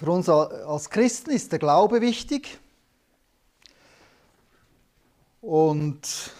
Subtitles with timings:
[0.00, 2.58] Für uns als Christen ist der Glaube wichtig.
[5.42, 6.32] Und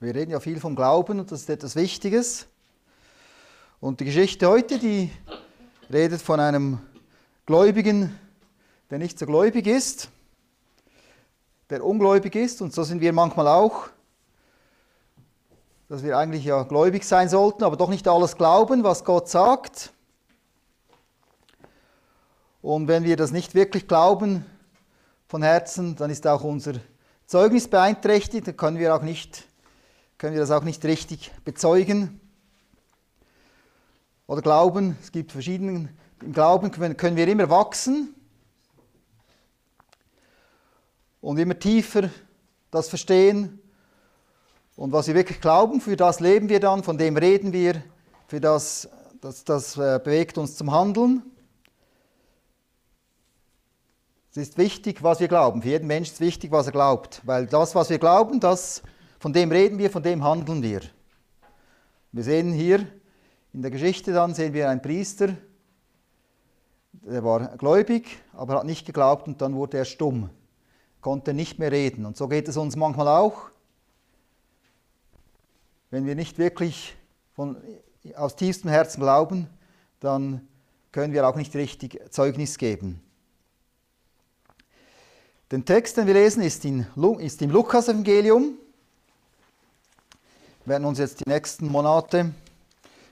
[0.00, 2.46] wir reden ja viel vom Glauben und das ist etwas Wichtiges.
[3.80, 5.10] Und die Geschichte heute, die
[5.92, 6.78] redet von einem
[7.44, 8.18] Gläubigen,
[8.88, 10.08] der nicht so gläubig ist,
[11.68, 12.62] der ungläubig ist.
[12.62, 13.90] Und so sind wir manchmal auch,
[15.90, 19.92] dass wir eigentlich ja gläubig sein sollten, aber doch nicht alles glauben, was Gott sagt.
[22.62, 24.46] Und wenn wir das nicht wirklich glauben
[25.26, 26.74] von Herzen, dann ist auch unser
[27.26, 29.48] Zeugnis beeinträchtigt, dann können wir, auch nicht,
[30.16, 32.20] können wir das auch nicht richtig bezeugen.
[34.28, 35.88] Oder glauben, es gibt verschiedene,
[36.22, 38.14] im Glauben können wir immer wachsen
[41.20, 42.10] und immer tiefer
[42.70, 43.60] das verstehen.
[44.76, 47.82] Und was wir wirklich glauben, für das leben wir dann, von dem reden wir,
[48.28, 48.88] für das,
[49.20, 51.22] das, das äh, bewegt uns zum Handeln.
[54.32, 55.60] Es ist wichtig, was wir glauben.
[55.60, 57.20] Für jeden Menschen ist wichtig, was er glaubt.
[57.26, 58.82] Weil das, was wir glauben, das,
[59.20, 60.80] von dem reden wir, von dem handeln wir.
[62.12, 62.86] Wir sehen hier
[63.52, 65.36] in der Geschichte dann, sehen wir einen Priester,
[66.92, 70.30] der war gläubig, aber hat nicht geglaubt und dann wurde er stumm,
[71.02, 72.06] konnte nicht mehr reden.
[72.06, 73.50] Und so geht es uns manchmal auch.
[75.90, 76.96] Wenn wir nicht wirklich
[77.34, 77.58] von,
[78.16, 79.46] aus tiefstem Herzen glauben,
[80.00, 80.48] dann
[80.90, 83.02] können wir auch nicht richtig Zeugnis geben.
[85.52, 86.86] Den Text, den wir lesen, ist, in,
[87.18, 88.56] ist im Lukas-Evangelium.
[90.64, 92.32] Wir werden uns jetzt die nächsten Monate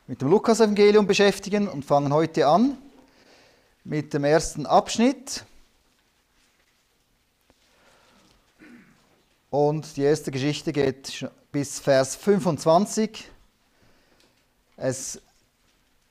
[0.06, 2.78] mit dem Lukas-Evangelium beschäftigen und fangen heute an
[3.84, 5.44] mit dem ersten Abschnitt.
[9.50, 13.30] Und die erste Geschichte geht bis Vers 25.
[14.78, 15.20] Es,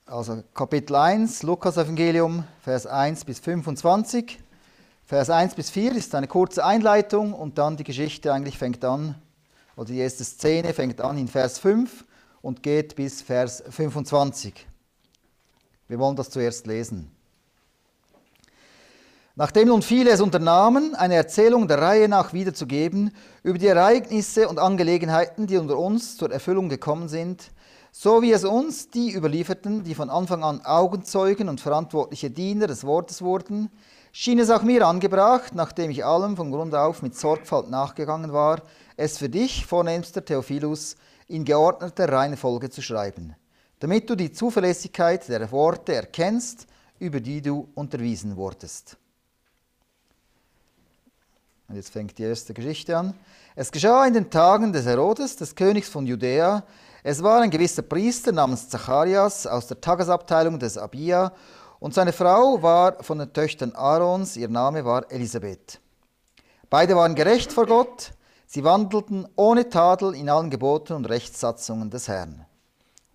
[0.06, 4.38] also Kapitel 1, Lukas-Evangelium, Vers 1 bis 25.
[5.10, 9.16] Vers 1 bis 4 ist eine kurze Einleitung und dann die Geschichte eigentlich fängt an,
[9.74, 12.04] oder die erste Szene fängt an in Vers 5
[12.42, 14.68] und geht bis Vers 25.
[15.88, 17.10] Wir wollen das zuerst lesen.
[19.34, 23.12] Nachdem nun viele es unternahmen, eine Erzählung der Reihe nach wiederzugeben
[23.42, 27.50] über die Ereignisse und Angelegenheiten, die unter uns zur Erfüllung gekommen sind,
[27.90, 32.84] so wie es uns die überlieferten, die von Anfang an Augenzeugen und verantwortliche Diener des
[32.84, 33.70] Wortes wurden,
[34.12, 38.62] schien es auch mir angebracht, nachdem ich allem von Grund auf mit Sorgfalt nachgegangen war,
[38.96, 40.96] es für dich, vornehmster Theophilus,
[41.28, 43.36] in geordneter Reihenfolge zu schreiben,
[43.78, 46.66] damit du die Zuverlässigkeit der Worte erkennst,
[46.98, 48.96] über die du unterwiesen wurdest.
[51.68, 53.14] Und jetzt fängt die erste Geschichte an.
[53.54, 56.64] Es geschah in den Tagen des Herodes, des Königs von Judäa.
[57.04, 61.32] Es war ein gewisser Priester namens Zacharias aus der Tagesabteilung des Abia
[61.80, 65.80] und seine Frau war von den Töchtern Aarons, ihr Name war Elisabeth.
[66.68, 68.12] Beide waren gerecht vor Gott,
[68.46, 72.46] sie wandelten ohne Tadel in allen Geboten und Rechtssatzungen des Herrn.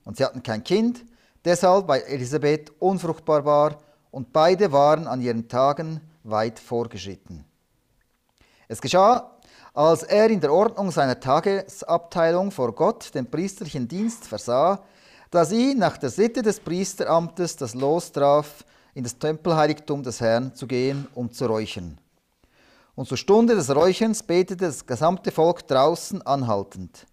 [0.03, 1.05] Und sie hatten kein Kind,
[1.45, 3.77] deshalb, weil Elisabeth unfruchtbar war,
[4.11, 7.45] und beide waren an ihren Tagen weit vorgeschritten.
[8.67, 9.31] Es geschah,
[9.73, 14.79] als er in der Ordnung seiner Tagesabteilung vor Gott den priesterlichen Dienst versah,
[15.35, 18.63] dass ihn nach der Sitte des Priesteramtes das Los traf,
[18.93, 21.97] in das Tempelheiligtum des Herrn zu gehen, um zu räuchern.
[22.95, 27.05] Und zur Stunde des Räucherns betete das gesamte Volk draußen anhaltend.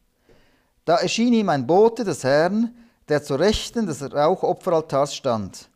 [0.85, 2.73] Da erschien ihm ein Bote des Herrn,
[3.09, 5.69] der zur Rechten des Rauchopferaltars stand.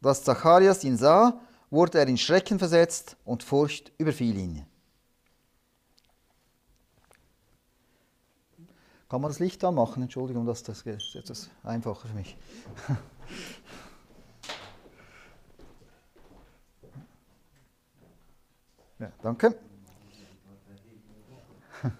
[0.00, 1.38] Und als Zacharias ihn sah,
[1.68, 4.66] wurde er in Schrecken versetzt und Furcht überfiel ihn.
[9.12, 10.02] Kann man das Licht anmachen?
[10.02, 12.34] Entschuldigung, das, das ist etwas einfacher für mich.
[18.98, 19.54] Ja, danke.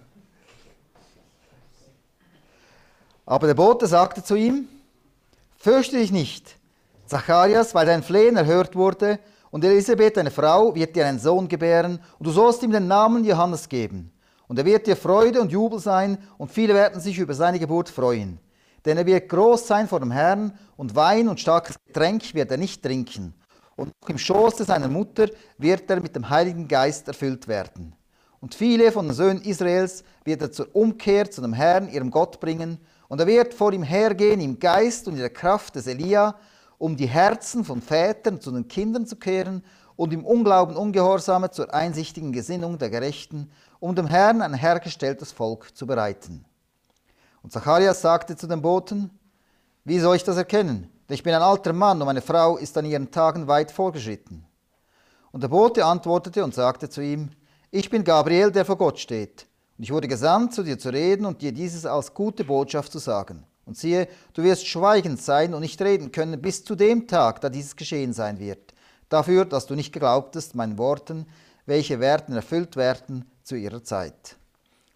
[3.27, 4.67] Aber der Bote sagte zu ihm,
[5.57, 6.57] fürchte dich nicht,
[7.05, 9.19] Zacharias, weil dein Flehen erhört wurde,
[9.51, 13.23] und Elisabeth, deine Frau, wird dir einen Sohn gebären, und du sollst ihm den Namen
[13.23, 14.13] Johannes geben.
[14.47, 17.89] Und er wird dir Freude und Jubel sein, und viele werden sich über seine Geburt
[17.89, 18.39] freuen.
[18.85, 22.57] Denn er wird groß sein vor dem Herrn, und Wein und starkes Getränk wird er
[22.57, 23.33] nicht trinken.
[23.75, 27.95] Und im Schoße seiner Mutter wird er mit dem Heiligen Geist erfüllt werden.
[28.39, 32.39] Und viele von den Söhnen Israels wird er zur Umkehr zu dem Herrn, ihrem Gott,
[32.39, 32.77] bringen.
[33.07, 36.35] Und er wird vor ihm hergehen im Geist und in der Kraft des Elia,
[36.77, 39.63] um die Herzen von Vätern zu den Kindern zu kehren
[40.03, 43.49] und im Unglauben Ungehorsame zur einsichtigen Gesinnung der Gerechten
[43.83, 46.45] um dem Herrn ein hergestelltes Volk zu bereiten.
[47.41, 49.09] Und Zacharias sagte zu den Boten,
[49.83, 50.89] wie soll ich das erkennen?
[51.09, 54.45] Denn ich bin ein alter Mann und meine Frau ist an ihren Tagen weit vorgeschritten.
[55.33, 57.31] Und der Bote antwortete und sagte zu ihm,
[57.71, 59.47] ich bin Gabriel, der vor Gott steht.
[59.77, 62.99] Und ich wurde gesandt, zu dir zu reden und dir dieses als gute Botschaft zu
[62.99, 63.45] sagen.
[63.65, 67.49] Und siehe, du wirst schweigend sein und nicht reden können bis zu dem Tag, da
[67.49, 68.72] dieses geschehen sein wird.
[69.13, 71.27] Dafür, dass du nicht geglaubtest meinen Worten,
[71.67, 74.37] welche werden erfüllt werden zu ihrer Zeit.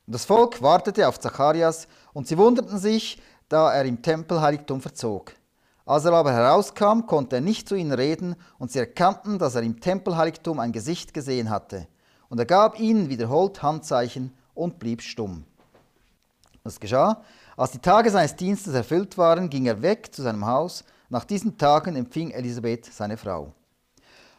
[0.07, 5.33] Und das Volk wartete auf Zacharias, und sie wunderten sich, da er im Tempelheiligtum verzog.
[5.85, 9.61] Als er aber herauskam, konnte er nicht zu ihnen reden, und sie erkannten, dass er
[9.61, 11.85] im Tempelheiligtum ein Gesicht gesehen hatte.
[12.27, 15.43] Und er gab ihnen wiederholt Handzeichen und blieb stumm.
[16.63, 17.21] Was geschah?
[17.55, 20.83] Als die Tage seines Dienstes erfüllt waren, ging er weg zu seinem Haus.
[21.07, 23.53] Nach diesen Tagen empfing Elisabeth seine Frau.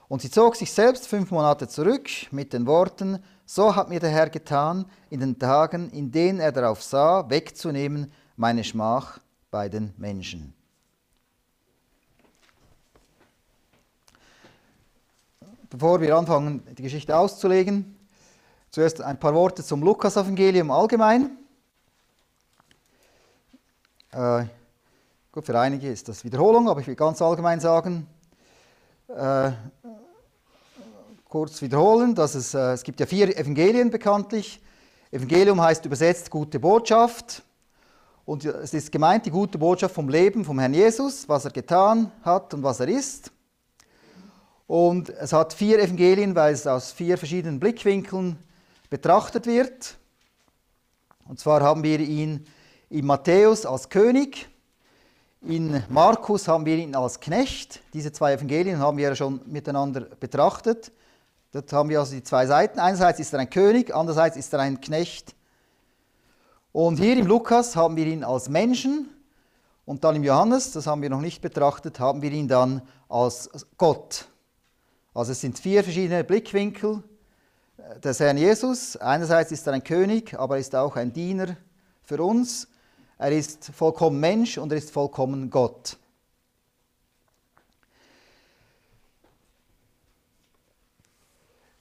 [0.08, 4.10] Und sie zog sich selbst fünf Monate zurück mit den Worten, so hat mir der
[4.10, 9.20] Herr getan, in den Tagen, in denen er darauf sah, wegzunehmen meine Schmach
[9.50, 10.54] bei den Menschen.
[15.68, 17.98] Bevor wir anfangen, die Geschichte auszulegen,
[18.70, 21.36] zuerst ein paar Worte zum Lukas-Evangelium allgemein.
[24.12, 24.46] Äh,
[25.30, 28.06] gut, für einige ist das Wiederholung, aber ich will ganz allgemein sagen,
[29.08, 29.52] äh,
[31.28, 34.62] kurz wiederholen, dass es, äh, es gibt ja vier Evangelien bekanntlich.
[35.10, 37.42] Evangelium heißt übersetzt gute Botschaft.
[38.24, 42.10] Und es ist gemeint die gute Botschaft vom Leben vom Herrn Jesus, was er getan
[42.22, 43.30] hat und was er ist.
[44.66, 48.38] Und es hat vier Evangelien, weil es aus vier verschiedenen Blickwinkeln
[48.90, 49.96] betrachtet wird.
[51.26, 52.46] Und zwar haben wir ihn
[52.90, 54.48] in Matthäus als König,
[55.40, 57.80] in Markus haben wir ihn als Knecht.
[57.94, 60.90] Diese zwei Evangelien haben wir ja schon miteinander betrachtet.
[61.52, 62.78] Dort haben wir also die zwei Seiten.
[62.78, 65.34] Einerseits ist er ein König, andererseits ist er ein Knecht.
[66.72, 69.08] Und hier im Lukas haben wir ihn als Menschen
[69.86, 73.48] und dann im Johannes, das haben wir noch nicht betrachtet, haben wir ihn dann als
[73.78, 74.26] Gott.
[75.14, 77.02] Also es sind vier verschiedene Blickwinkel
[78.04, 78.96] des Herrn Jesus.
[78.98, 81.56] Einerseits ist er ein König, aber er ist auch ein Diener
[82.04, 82.68] für uns.
[83.16, 85.96] Er ist vollkommen Mensch und er ist vollkommen Gott.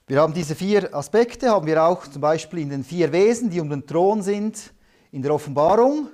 [0.09, 3.59] Wir haben diese vier Aspekte, haben wir auch zum Beispiel in den vier Wesen, die
[3.59, 4.73] um den Thron sind,
[5.11, 6.07] in der Offenbarung.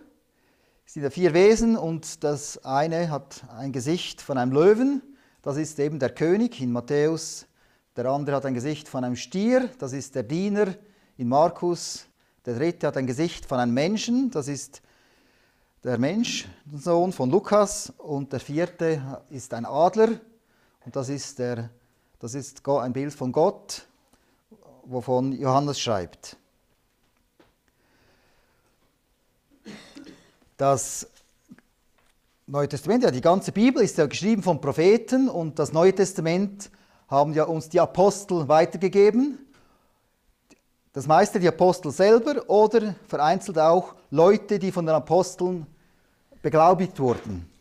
[0.84, 5.04] Es sind ja vier Wesen und das eine hat ein Gesicht von einem Löwen,
[5.44, 7.46] das ist eben der König in Matthäus.
[7.96, 10.74] Der andere hat ein Gesicht von einem Stier, das ist der Diener
[11.18, 12.08] in Markus.
[12.48, 14.82] Der dritte hat ein Gesicht von einem Menschen, das ist
[15.84, 17.94] der Mensch, Sohn von Lukas.
[18.00, 20.20] Und der vierte ist ein Adler
[20.84, 21.70] und das ist, der,
[22.24, 23.86] das ist ein Bild von Gott,
[24.86, 26.38] wovon Johannes schreibt.
[30.56, 31.06] Das
[32.48, 36.72] Neue Testament, ja, die ganze Bibel ist ja geschrieben von Propheten und das Neue Testament
[37.10, 39.40] haben ja uns die Apostel weitergegeben.
[40.94, 45.68] Das meiste die Apostel selber oder vereinzelt auch Leute, die von den Aposteln
[46.42, 47.53] beglaubigt wurden.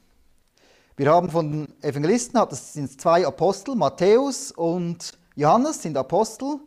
[0.95, 6.61] Wir haben von den Evangelisten, das sind zwei Apostel, Matthäus und Johannes sind Apostel,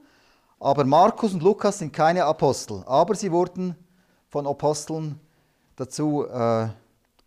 [0.60, 3.76] aber Markus und Lukas sind keine Apostel, aber sie wurden
[4.30, 5.20] von Aposteln
[5.76, 6.70] dazu äh,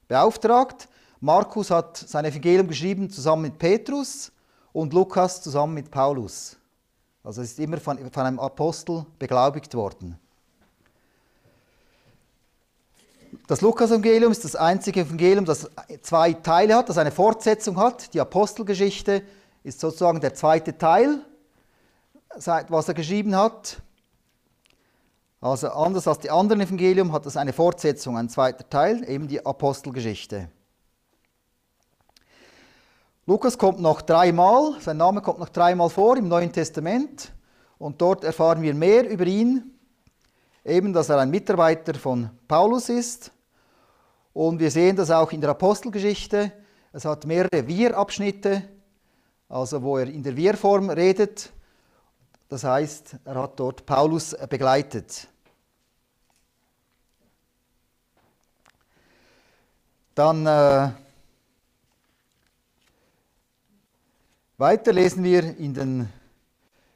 [0.09, 0.89] beauftragt.
[1.21, 4.33] Markus hat sein Evangelium geschrieben zusammen mit Petrus
[4.73, 6.57] und Lukas zusammen mit Paulus.
[7.23, 10.19] Also es ist immer von, von einem Apostel beglaubigt worden.
[13.47, 15.71] Das Lukas-Evangelium ist das einzige Evangelium, das
[16.03, 18.13] zwei Teile hat, das eine Fortsetzung hat.
[18.15, 19.23] Die Apostelgeschichte
[19.65, 21.21] ist sozusagen der zweite Teil,
[22.35, 23.83] was er geschrieben hat.
[25.41, 29.45] Also anders als die anderen Evangelium hat es eine Fortsetzung, ein zweiter Teil, eben die
[29.45, 30.49] Apostelgeschichte.
[33.27, 37.33] Lukas kommt noch dreimal, sein Name kommt noch dreimal vor im Neuen Testament
[37.79, 39.78] und dort erfahren wir mehr über ihn,
[40.69, 43.33] eben dass er ein Mitarbeiter von Paulus ist
[44.33, 46.53] und wir sehen das auch in der Apostelgeschichte.
[46.93, 48.63] Es hat mehrere Wir-Abschnitte,
[49.49, 51.53] also wo er in der Wir-Form redet
[52.49, 55.29] das heißt, er hat dort Paulus begleitet.
[60.15, 60.91] Dann äh,
[64.57, 66.09] weiter lesen wir in den,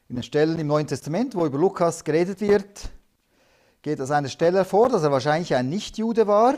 [0.09, 2.91] in den Stellen im Neuen Testament, wo über Lukas geredet wird,
[3.83, 6.55] geht aus einer Stelle hervor, dass er wahrscheinlich ein Nichtjude war.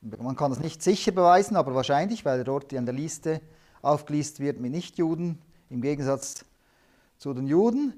[0.00, 3.40] Man kann das nicht sicher beweisen, aber wahrscheinlich, weil er dort an der Liste
[3.82, 5.38] aufgelistet wird mit Nichtjuden,
[5.70, 6.44] im Gegensatz
[7.18, 7.94] zu den Juden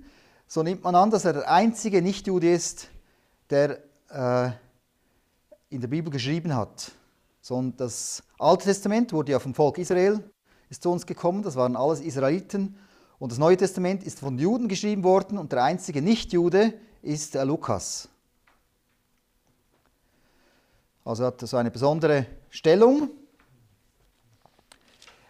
[0.53, 2.89] so nimmt man an, dass er der einzige Nichtjude ist,
[3.50, 4.50] der äh,
[5.69, 6.91] in der Bibel geschrieben hat.
[7.41, 10.29] Sondern das Alte Testament wurde ja vom Volk Israel,
[10.69, 12.77] ist zu uns gekommen, das waren alles Israeliten.
[13.21, 18.09] Und das Neue Testament ist von Juden geschrieben worden und der einzige Nicht-Jude ist Lukas.
[21.04, 23.11] Also hat so eine besondere Stellung.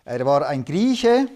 [0.04, 1.28] Er war ein Grieche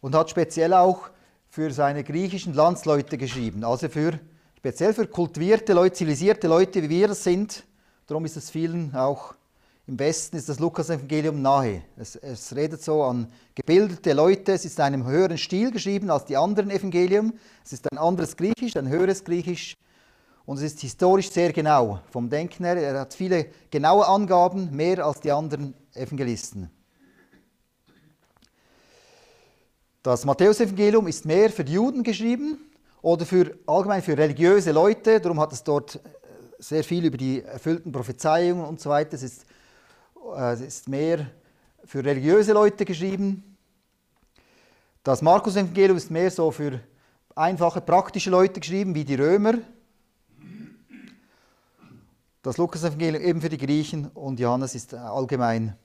[0.00, 1.10] und hat speziell auch
[1.48, 4.18] für seine griechischen Landsleute geschrieben, also für,
[4.56, 7.64] speziell für kultivierte Leute, zivilisierte Leute, wie wir es sind.
[8.06, 9.34] Darum ist es vielen auch
[9.88, 11.82] im Westen ist das Lukas-Evangelium nahe.
[11.96, 16.24] Es, es, redet so an gebildete Leute, es ist in einem höheren Stil geschrieben als
[16.24, 17.38] die anderen Evangelien.
[17.64, 19.76] Es ist ein anderes Griechisch, ein höheres Griechisch
[20.46, 22.76] und es ist historisch sehr genau vom Denken her.
[22.76, 26.70] Er hat viele genaue Angaben, mehr als die anderen Evangelisten.
[30.04, 32.58] Das Matthäusevangelium ist mehr für die Juden geschrieben
[33.02, 35.20] oder für, allgemein für religiöse Leute.
[35.20, 35.98] Darum hat es dort äh,
[36.60, 39.14] sehr viel über die erfüllten Prophezeiungen und so weiter.
[39.14, 39.46] Es ist,
[40.36, 41.26] äh, es ist mehr
[41.84, 43.56] für religiöse Leute geschrieben.
[45.02, 46.78] Das Markus-Evangelium ist mehr so für
[47.34, 49.54] einfache, praktische Leute geschrieben, wie die Römer.
[52.46, 55.76] Das Lukas-Evangelium eben für die Griechen und Johannes ist allgemein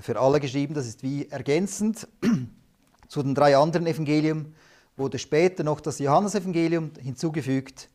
[0.00, 0.74] für alle geschrieben.
[0.74, 2.06] Das ist wie ergänzend.
[3.08, 4.54] Zu den drei anderen Evangelien
[4.96, 7.90] wurde später noch das Johannesevangelium hinzugefügt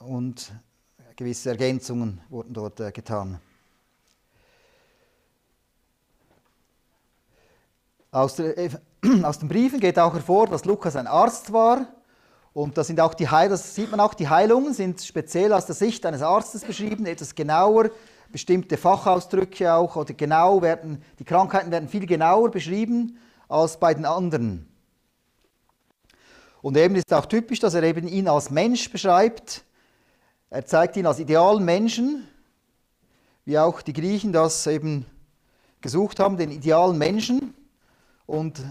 [0.00, 0.52] und
[1.14, 3.38] gewisse Ergänzungen wurden dort äh, getan.
[8.10, 11.86] Aus, den Briefen geht auch hervor, dass Lukas ein Arzt war.
[12.56, 15.74] Und das, sind auch die das sieht man auch, die Heilungen sind speziell aus der
[15.74, 17.90] Sicht eines Arztes beschrieben, etwas genauer,
[18.32, 24.06] bestimmte Fachausdrücke auch, oder genau werden, die Krankheiten werden viel genauer beschrieben als bei den
[24.06, 24.66] anderen.
[26.62, 29.62] Und eben ist auch typisch, dass er eben ihn als Mensch beschreibt.
[30.48, 32.26] Er zeigt ihn als idealen Menschen,
[33.44, 35.04] wie auch die Griechen das eben
[35.82, 37.52] gesucht haben, den idealen Menschen.
[38.24, 38.62] Und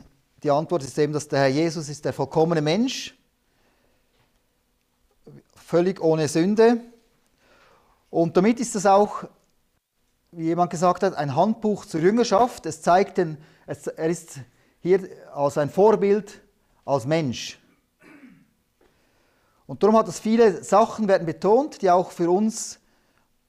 [0.42, 3.15] die Antwort ist eben, dass der Herr Jesus ist der vollkommene Mensch,
[5.66, 6.80] völlig ohne Sünde.
[8.12, 9.24] Und damit ist das auch,
[10.32, 12.68] wie jemand gesagt hat, ein Handbuch zur Jüngerschaft.
[12.68, 14.40] Es zeigt den, er ist
[14.80, 16.42] hier als ein Vorbild,
[16.86, 17.60] als Mensch.
[19.66, 22.80] Und darum hat es viele Sachen werden betont, die auch für uns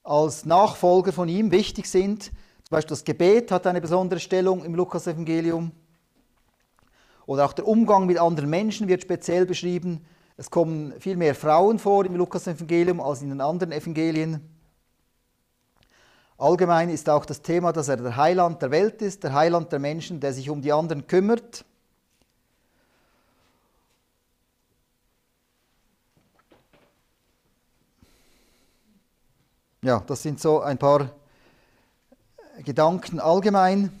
[0.03, 2.23] als Nachfolger von ihm wichtig sind.
[2.23, 5.71] Zum Beispiel das Gebet hat eine besondere Stellung im Lukas-Evangelium.
[7.27, 10.03] Oder auch der Umgang mit anderen Menschen wird speziell beschrieben.
[10.39, 14.39] Es kommen viel mehr Frauen vor im Lukas-Evangelium als in den anderen Evangelien.
[16.37, 19.79] Allgemein ist auch das Thema, dass er der Heiland der Welt ist, der Heiland der
[19.79, 21.65] Menschen, der sich um die anderen kümmert.
[29.81, 31.09] Ja, das sind so ein paar
[32.63, 33.91] Gedanken allgemein.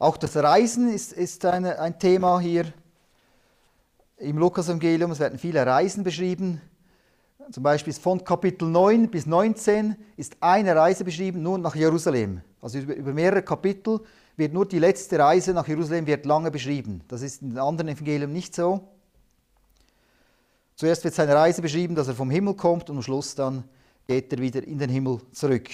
[0.00, 2.72] Auch das Reisen ist, ist eine, ein Thema hier
[4.22, 5.10] im Lukas-Evangelium.
[5.10, 6.60] Es werden viele Reisen beschrieben.
[7.50, 12.40] Zum Beispiel von Kapitel 9 bis 19 ist eine Reise beschrieben, nur nach Jerusalem.
[12.60, 14.00] Also über, mehrere Kapitel
[14.36, 17.02] wird nur die letzte Reise nach Jerusalem wird lange beschrieben.
[17.08, 18.88] Das ist in den anderen Evangelien nicht so.
[20.76, 23.64] Zuerst wird seine Reise beschrieben, dass er vom Himmel kommt und am Schluss dann
[24.06, 25.68] geht er wieder in den Himmel zurück.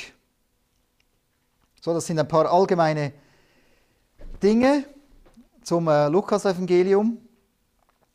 [1.80, 3.12] So, das sind ein paar allgemeine
[4.42, 4.84] Dinge
[5.62, 7.18] zum äh, Lukas-Evangelium.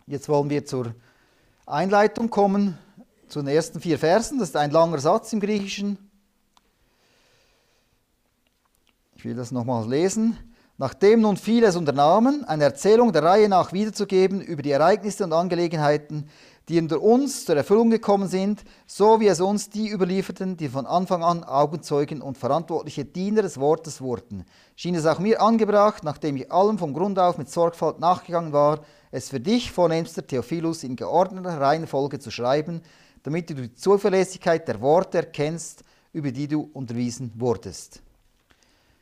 [0.05, 0.93] Jetzt wollen wir zur
[1.65, 2.77] Einleitung kommen
[3.29, 4.37] zu den ersten vier Versen.
[4.37, 5.97] Das ist ein langer Satz im Griechischen.
[9.15, 10.37] Ich will das nochmal lesen.
[10.77, 15.31] Nachdem nun viele es unternahmen, eine Erzählung der Reihe nach wiederzugeben über die Ereignisse und
[15.31, 16.27] Angelegenheiten,
[16.67, 20.85] die unter uns zur Erfüllung gekommen sind, so wie es uns die überlieferten, die von
[20.85, 24.43] Anfang an Augenzeugen und verantwortliche Diener des Wortes wurden,
[24.75, 28.79] schien es auch mir angebracht, nachdem ich allem vom Grund auf mit Sorgfalt nachgegangen war,
[29.13, 32.81] es für dich, vornehmster Theophilus, in geordneter Reihenfolge zu schreiben,
[33.21, 38.01] damit du die Zuverlässigkeit der Worte erkennst, über die du unterwiesen wurdest.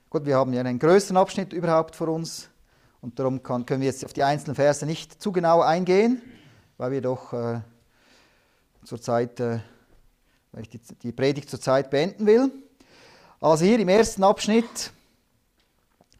[0.09, 2.49] Gut, wir haben ja einen größeren Abschnitt überhaupt vor uns
[2.99, 6.21] und darum kann, können wir jetzt auf die einzelnen Verse nicht zu genau eingehen,
[6.77, 7.61] weil wir doch äh,
[8.83, 9.59] zurzeit, äh,
[10.51, 12.51] weil ich die, die Predigt zurzeit beenden will.
[13.39, 14.91] Also hier im ersten Abschnitt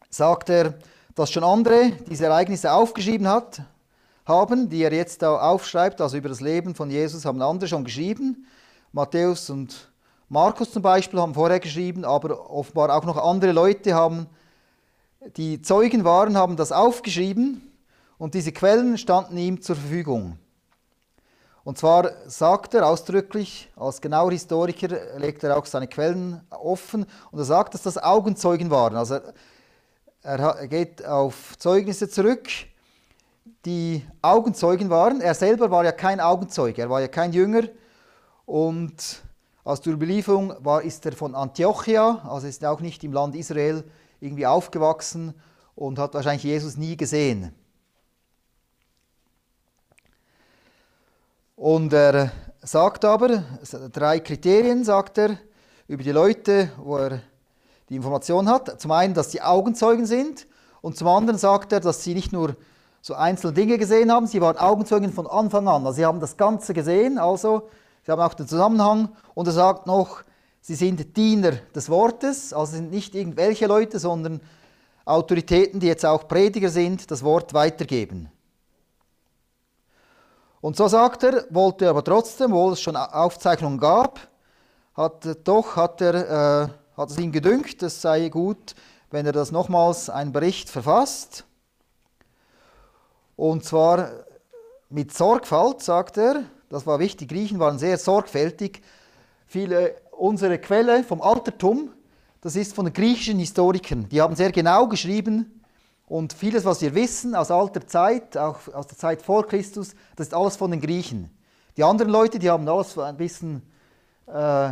[0.08, 0.78] sagt er,
[1.14, 3.60] dass schon andere diese Ereignisse aufgeschrieben hat,
[4.24, 7.84] haben, die er jetzt da aufschreibt, also über das Leben von Jesus, haben andere schon
[7.84, 8.46] geschrieben.
[8.92, 9.90] Matthäus und
[10.28, 14.26] Markus zum Beispiel haben vorher geschrieben, aber offenbar auch noch andere Leute haben,
[15.36, 17.70] die Zeugen waren, haben das aufgeschrieben
[18.18, 20.38] und diese Quellen standen ihm zur Verfügung.
[21.64, 24.88] Und zwar sagt er ausdrücklich, als genauer Historiker
[25.18, 28.96] legt er auch seine Quellen offen und er sagt, dass das Augenzeugen waren.
[28.96, 29.20] Also
[30.22, 32.48] er geht auf Zeugnisse zurück,
[33.64, 35.20] die Augenzeugen waren.
[35.20, 37.62] Er selber war ja kein Augenzeuge, er war ja kein Jünger.
[38.46, 39.22] Und
[39.64, 43.36] aus der Überlieferung war, ist er von Antiochia, also ist er auch nicht im Land
[43.36, 43.84] Israel
[44.20, 45.34] irgendwie aufgewachsen
[45.74, 47.54] und hat wahrscheinlich Jesus nie gesehen.
[51.54, 53.44] Und er sagt aber,
[53.92, 55.38] drei Kriterien sagt er
[55.86, 57.22] über die Leute, wo er
[57.88, 58.80] die Information hat.
[58.80, 60.46] Zum einen, dass sie Augenzeugen sind
[60.80, 62.56] und zum anderen sagt er, dass sie nicht nur
[63.02, 65.84] so einzelne Dinge gesehen haben, sie waren Augenzeugen von Anfang an.
[65.84, 67.68] Also sie haben das Ganze gesehen, also
[68.06, 70.22] sie haben auch den Zusammenhang und er sagt noch,
[70.60, 74.40] sie sind Diener des Wortes, also sind nicht irgendwelche Leute, sondern
[75.04, 78.30] Autoritäten, die jetzt auch Prediger sind, das Wort weitergeben.
[80.60, 84.20] Und so sagt er, wollte er aber trotzdem, obwohl es schon Aufzeichnungen gab,
[84.94, 88.76] hat, doch hat, er, äh, hat es ihm gedünkt, es sei gut,
[89.10, 91.44] wenn er das nochmals einen Bericht verfasst.
[93.42, 94.08] Und zwar
[94.88, 98.82] mit Sorgfalt, sagt er, das war wichtig, die Griechen waren sehr sorgfältig.
[99.48, 101.90] Viele, unsere Quelle vom Altertum,
[102.40, 104.08] das ist von den griechischen Historikern.
[104.10, 105.60] Die haben sehr genau geschrieben,
[106.06, 110.28] und vieles, was wir wissen aus alter Zeit, auch aus der Zeit vor Christus, das
[110.28, 111.28] ist alles von den Griechen.
[111.76, 113.62] Die anderen Leute, die haben alles ein bisschen
[114.28, 114.70] äh,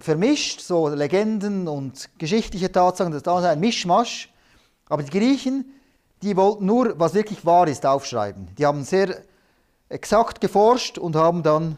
[0.00, 4.30] vermischt, so Legenden und geschichtliche Tatsachen, das ist alles ein Mischmasch.
[4.86, 5.72] Aber die Griechen,
[6.22, 8.48] die wollten nur, was wirklich wahr ist, aufschreiben.
[8.56, 9.22] Die haben sehr
[9.88, 11.76] exakt geforscht und haben dann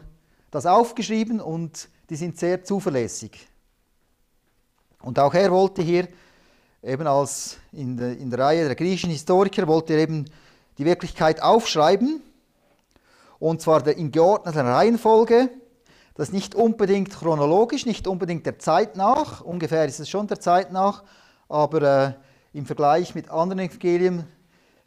[0.51, 3.47] das aufgeschrieben und die sind sehr zuverlässig.
[5.01, 6.07] Und auch er wollte hier
[6.83, 10.25] eben als in der, in der Reihe der griechischen Historiker, wollte er eben
[10.77, 12.21] die Wirklichkeit aufschreiben,
[13.37, 15.49] und zwar in geordneter Reihenfolge.
[16.15, 20.71] Das nicht unbedingt chronologisch, nicht unbedingt der Zeit nach, ungefähr ist es schon der Zeit
[20.73, 21.03] nach,
[21.47, 22.13] aber äh,
[22.53, 24.25] im Vergleich mit anderen Evangelien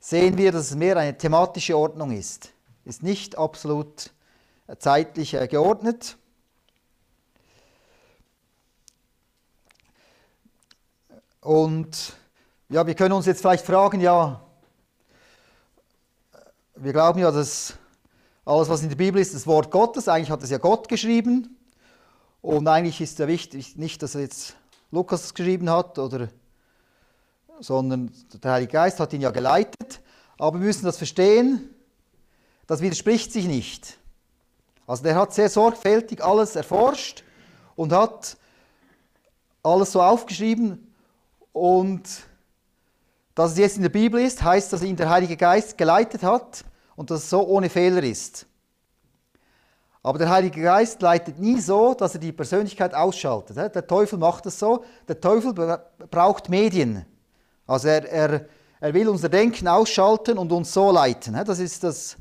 [0.00, 2.50] sehen wir, dass es mehr eine thematische Ordnung ist.
[2.84, 4.10] Ist nicht absolut
[4.66, 6.16] äh, zeitlich äh, geordnet.
[11.40, 12.14] Und
[12.68, 14.40] ja, wir können uns jetzt vielleicht fragen, ja,
[16.74, 17.74] wir glauben ja, dass
[18.44, 21.56] alles, was in der Bibel ist, das Wort Gottes, eigentlich hat es ja Gott geschrieben.
[22.40, 24.56] Und eigentlich ist ja wichtig, nicht, dass jetzt
[24.90, 26.28] Lukas es geschrieben hat, oder,
[27.62, 30.00] sondern der Heilige Geist hat ihn ja geleitet.
[30.38, 31.70] Aber wir müssen das verstehen,
[32.66, 33.98] das widerspricht sich nicht.
[34.86, 37.22] Also der hat sehr sorgfältig alles erforscht
[37.76, 38.36] und hat
[39.62, 40.88] alles so aufgeschrieben,
[41.52, 42.02] und
[43.34, 46.64] dass es jetzt in der Bibel ist, heißt, dass ihn der Heilige Geist geleitet hat
[46.96, 48.46] und dass es so ohne Fehler ist.
[50.02, 53.56] Aber der Heilige Geist leitet nie so, dass er die Persönlichkeit ausschaltet.
[53.56, 54.84] Der Teufel macht es so.
[55.06, 55.52] Der Teufel
[56.10, 57.04] braucht Medien.
[57.66, 58.46] Also er, er,
[58.80, 61.38] er will unser Denken ausschalten und uns so leiten.
[61.44, 62.16] Das ist das,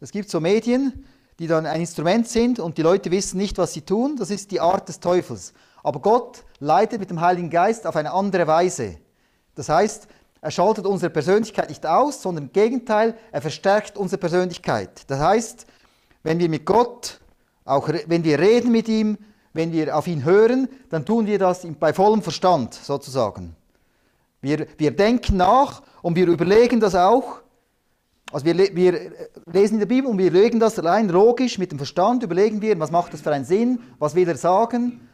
[0.00, 1.04] es gibt so Medien,
[1.38, 4.16] die dann ein Instrument sind und die Leute wissen nicht, was sie tun.
[4.16, 5.52] Das ist die Art des Teufels.
[5.82, 8.96] Aber Gott leitet mit dem Heiligen Geist auf eine andere Weise.
[9.54, 10.08] Das heißt,
[10.40, 15.02] er schaltet unsere Persönlichkeit nicht aus, sondern im Gegenteil, er verstärkt unsere Persönlichkeit.
[15.08, 15.66] Das heißt,
[16.22, 17.20] wenn wir mit Gott,
[17.64, 19.18] auch wenn wir reden mit ihm,
[19.52, 23.56] wenn wir auf ihn hören, dann tun wir das bei vollem Verstand sozusagen.
[24.40, 27.40] Wir, wir denken nach und wir überlegen das auch.
[28.32, 29.12] Also wir, wir
[29.46, 32.78] lesen in der Bibel und wir überlegen das allein logisch mit dem Verstand, überlegen wir,
[32.80, 35.08] was macht das für einen Sinn, was will er sagen.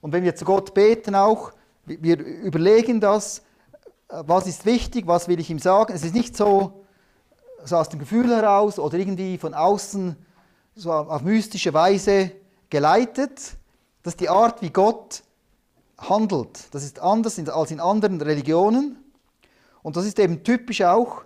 [0.00, 1.52] Und wenn wir zu Gott beten auch,
[1.84, 3.42] wir überlegen das,
[4.08, 5.92] äh, was ist wichtig, was will ich ihm sagen.
[5.94, 6.84] Es ist nicht so,
[7.64, 10.16] so aus dem Gefühl heraus oder irgendwie von außen
[10.74, 12.32] so auf mystische Weise
[12.70, 13.56] geleitet.
[14.02, 15.22] Das ist die Art, wie Gott
[15.98, 16.74] handelt.
[16.74, 18.96] Das ist anders als in anderen Religionen.
[19.82, 21.22] Und das ist eben typisch auch,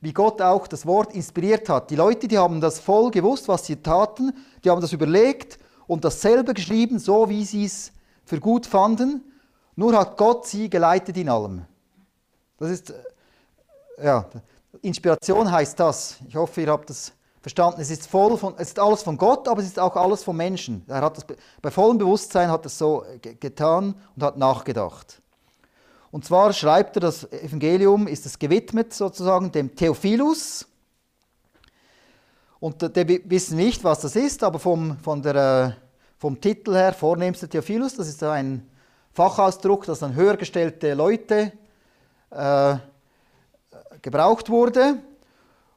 [0.00, 1.90] wie Gott auch das Wort inspiriert hat.
[1.90, 6.04] Die Leute, die haben das voll gewusst, was sie taten, die haben das überlegt und
[6.04, 7.92] dasselbe geschrieben, so wie sie es
[8.24, 9.22] für gut fanden,
[9.74, 11.64] nur hat Gott sie geleitet in allem.
[12.58, 14.28] Das ist, äh, ja,
[14.82, 16.16] Inspiration heißt das.
[16.28, 17.12] Ich hoffe, ihr habt das
[17.46, 17.80] verstanden.
[17.80, 20.36] Es ist, voll von, es ist alles von Gott, aber es ist auch alles vom
[20.36, 20.82] Menschen.
[20.88, 21.24] Er hat das,
[21.62, 23.04] bei vollem Bewusstsein hat es so
[23.38, 25.22] getan und hat nachgedacht.
[26.10, 30.66] Und zwar schreibt er, das Evangelium ist es gewidmet sozusagen dem Theophilus.
[32.58, 35.70] Und der wissen nicht, was das ist, aber vom, von der äh,
[36.18, 38.68] vom Titel her vornehmster Theophilus, das ist ein
[39.12, 41.52] Fachausdruck, das an höher gestellte Leute
[42.30, 42.76] äh,
[44.02, 44.98] gebraucht wurde.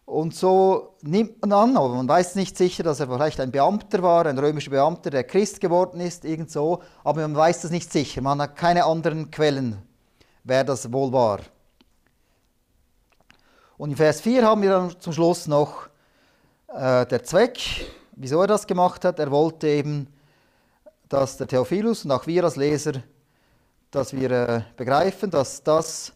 [0.09, 4.01] Und so nimmt man an, aber man weiß nicht sicher, dass er vielleicht ein Beamter
[4.01, 7.93] war, ein römischer Beamter, der Christ geworden ist, irgend so, aber man weiß das nicht
[7.93, 8.19] sicher.
[8.23, 9.77] Man hat keine anderen Quellen,
[10.43, 11.41] wer das wohl war.
[13.77, 15.89] Und in Vers 4 haben wir dann zum Schluss noch
[16.69, 17.59] äh, der Zweck,
[18.15, 19.19] wieso er das gemacht hat.
[19.19, 20.07] Er wollte eben,
[21.07, 22.93] dass der Theophilus und auch wir als Leser,
[23.91, 26.13] dass wir äh, begreifen, dass das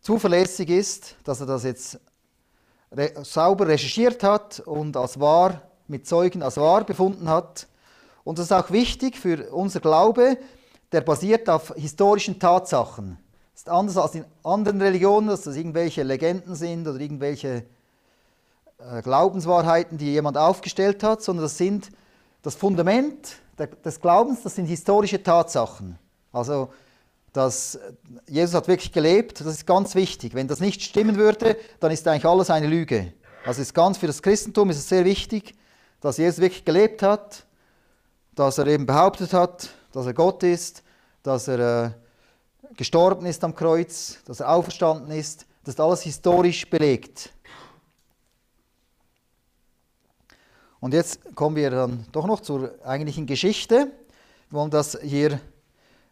[0.00, 2.00] zuverlässig ist, dass er das jetzt
[2.96, 7.66] re sauber recherchiert hat und als wahr, mit Zeugen als wahr befunden hat.
[8.24, 10.38] Und das ist auch wichtig für unser Glaube,
[10.92, 13.18] der basiert auf historischen Tatsachen.
[13.52, 17.64] Das ist anders als in anderen Religionen, dass das irgendwelche Legenden sind oder irgendwelche
[18.78, 21.90] äh, Glaubenswahrheiten, die jemand aufgestellt hat, sondern das sind
[22.42, 23.36] das Fundament
[23.84, 25.98] des Glaubens, das sind historische Tatsachen.
[26.32, 26.68] Also
[27.36, 27.78] dass
[28.26, 30.32] Jesus hat wirklich gelebt, das ist ganz wichtig.
[30.32, 33.12] Wenn das nicht stimmen würde, dann ist eigentlich alles eine Lüge.
[33.44, 35.54] Also ist ganz für das Christentum ist es sehr wichtig,
[36.00, 37.44] dass Jesus wirklich gelebt hat,
[38.34, 40.82] dass er eben behauptet hat, dass er Gott ist,
[41.22, 41.90] dass er äh,
[42.74, 45.44] gestorben ist am Kreuz, dass er auferstanden ist.
[45.62, 47.34] Das ist alles historisch belegt.
[50.80, 53.92] Und jetzt kommen wir dann doch noch zur eigentlichen Geschichte.
[54.48, 55.38] Wir wollen das hier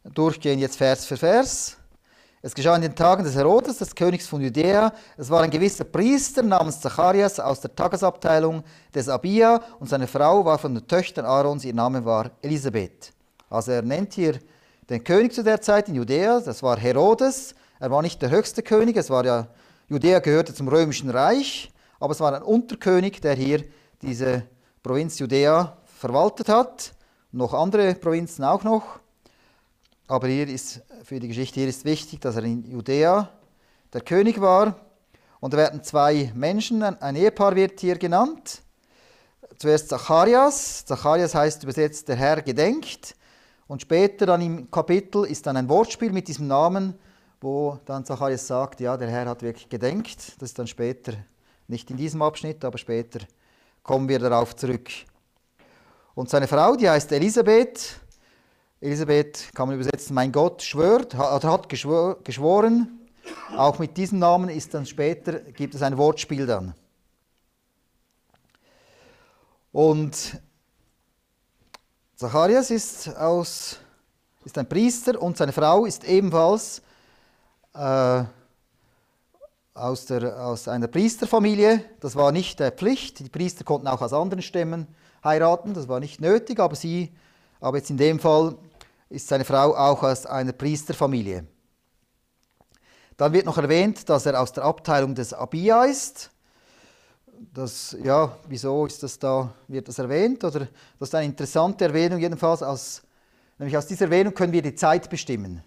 [0.04, 1.76] durchgehen jetzt Vers für Vers.
[2.42, 4.92] Es geschah in den Tagen des Herodes, des Königs von Judäa.
[5.16, 8.62] Es war ein gewisser Priester namens Zacharias aus der Tagesabteilung
[8.94, 13.12] des Abia und seine Frau war von den Töchtern Aarons, ihr Name war Elisabeth.
[13.48, 14.38] Also er nennt hier
[14.90, 17.54] den König zu der Zeit in Judäa, das war Herodes.
[17.80, 19.48] Er war nicht der höchste König, es war ja,
[19.88, 23.64] Judäa gehörte zum römischen Reich, aber es war ein Unterkönig, der hier
[24.02, 24.42] diese
[24.82, 26.92] Provinz Judäa verwaltet hat.
[27.32, 29.00] Noch andere Provinzen auch noch.
[30.06, 33.30] Aber hier ist, für die Geschichte hier ist wichtig, dass er in Judäa
[33.92, 34.76] der König war.
[35.40, 38.62] Und da werden zwei Menschen, ein Ehepaar wird hier genannt.
[39.56, 40.84] Zuerst Zacharias.
[40.84, 43.14] Zacharias heißt übersetzt, der Herr gedenkt.
[43.66, 46.98] Und später dann im Kapitel ist dann ein Wortspiel mit diesem Namen,
[47.40, 50.34] wo dann Zacharias sagt, ja, der Herr hat wirklich gedenkt.
[50.38, 51.14] Das ist dann später,
[51.66, 53.20] nicht in diesem Abschnitt, aber später
[53.82, 54.90] kommen wir darauf zurück.
[56.14, 58.00] Und seine Frau, die heißt Elisabeth.
[58.84, 63.00] Elisabeth kann man übersetzen, mein Gott schwört, oder hat geschworen.
[63.56, 66.74] Auch mit diesem Namen ist dann später, gibt es ein Wortspiel dann.
[69.72, 70.38] Und
[72.16, 73.78] Zacharias ist, aus,
[74.44, 76.82] ist ein Priester und seine Frau ist ebenfalls
[77.72, 78.24] äh,
[79.72, 81.82] aus, der, aus einer Priesterfamilie.
[82.00, 83.20] Das war nicht der Pflicht.
[83.20, 84.86] Die Priester konnten auch aus anderen Stämmen
[85.24, 87.14] heiraten, das war nicht nötig, aber sie,
[87.60, 88.58] aber jetzt in dem Fall
[89.14, 91.46] ist seine Frau auch aus einer Priesterfamilie.
[93.16, 96.30] Dann wird noch erwähnt, dass er aus der Abteilung des Abia ist.
[97.52, 100.42] Das, ja, wieso ist das da, wird das erwähnt?
[100.42, 100.66] Oder
[100.98, 103.02] das ist eine interessante Erwähnung, jedenfalls aus,
[103.58, 105.62] nämlich aus dieser Erwähnung können wir die Zeit bestimmen.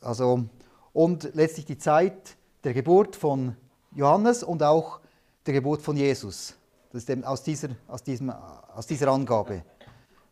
[0.00, 0.44] Also,
[0.92, 3.56] und letztlich die Zeit der Geburt von
[3.94, 5.00] Johannes und auch
[5.46, 6.54] der Geburt von Jesus.
[6.92, 9.62] Das ist eben aus dieser, aus diesem, aus dieser Angabe.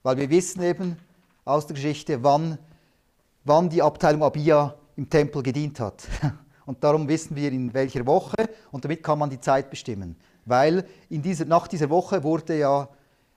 [0.03, 0.97] Weil wir wissen eben,
[1.45, 2.59] aus der Geschichte, wann,
[3.45, 6.05] wann die Abteilung Abia im Tempel gedient hat.
[6.67, 8.37] Und darum wissen wir, in welcher Woche,
[8.71, 10.15] und damit kann man die Zeit bestimmen.
[10.45, 12.89] Weil in dieser, nach dieser Woche wurde ja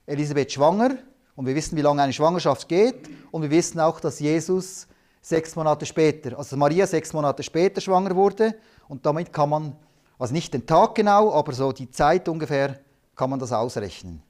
[0.05, 0.91] Elisabeth schwanger,
[1.35, 4.87] und wir wissen, wie lange eine Schwangerschaft geht, und wir wissen auch, dass Jesus
[5.21, 8.55] sechs Monate später, also Maria sechs Monate später schwanger wurde,
[8.87, 9.75] und damit kann man,
[10.19, 12.79] also nicht den Tag genau, aber so die Zeit ungefähr,
[13.15, 14.21] kann man das ausrechnen.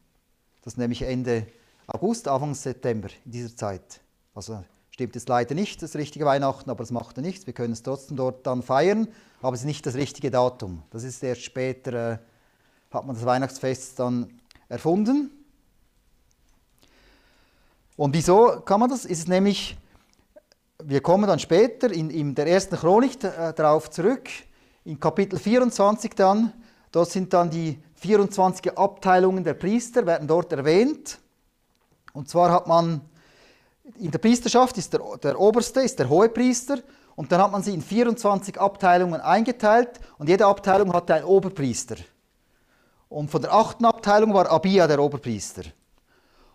[0.63, 1.47] Das ist nämlich Ende
[1.87, 4.01] August, Anfang September in dieser Zeit.
[4.33, 7.45] Also stimmt jetzt leider nicht das richtige Weihnachten, aber es macht ja nichts.
[7.45, 9.07] Wir können es trotzdem dort dann feiern,
[9.41, 10.83] aber es ist nicht das richtige Datum.
[10.89, 12.17] Das ist erst später, äh,
[12.91, 15.31] hat man das Weihnachtsfest dann erfunden.
[17.97, 19.05] Und wieso kann man das?
[19.05, 19.77] Ist es nämlich,
[20.83, 24.29] wir kommen dann später in, in der ersten Chronik äh, darauf zurück,
[24.83, 26.53] in Kapitel 24 dann,
[26.91, 31.19] dort sind dann die 24 Abteilungen der Priester, werden dort erwähnt.
[32.15, 33.01] Und zwar hat man
[33.97, 36.79] in der Priesterschaft ist der, der Oberste, ist der Hohepriester
[37.17, 41.97] und dann hat man sie in 24 Abteilungen eingeteilt und jede Abteilung hatte einen Oberpriester.
[43.09, 45.63] Und von der achten Abteilung war Abia der Oberpriester.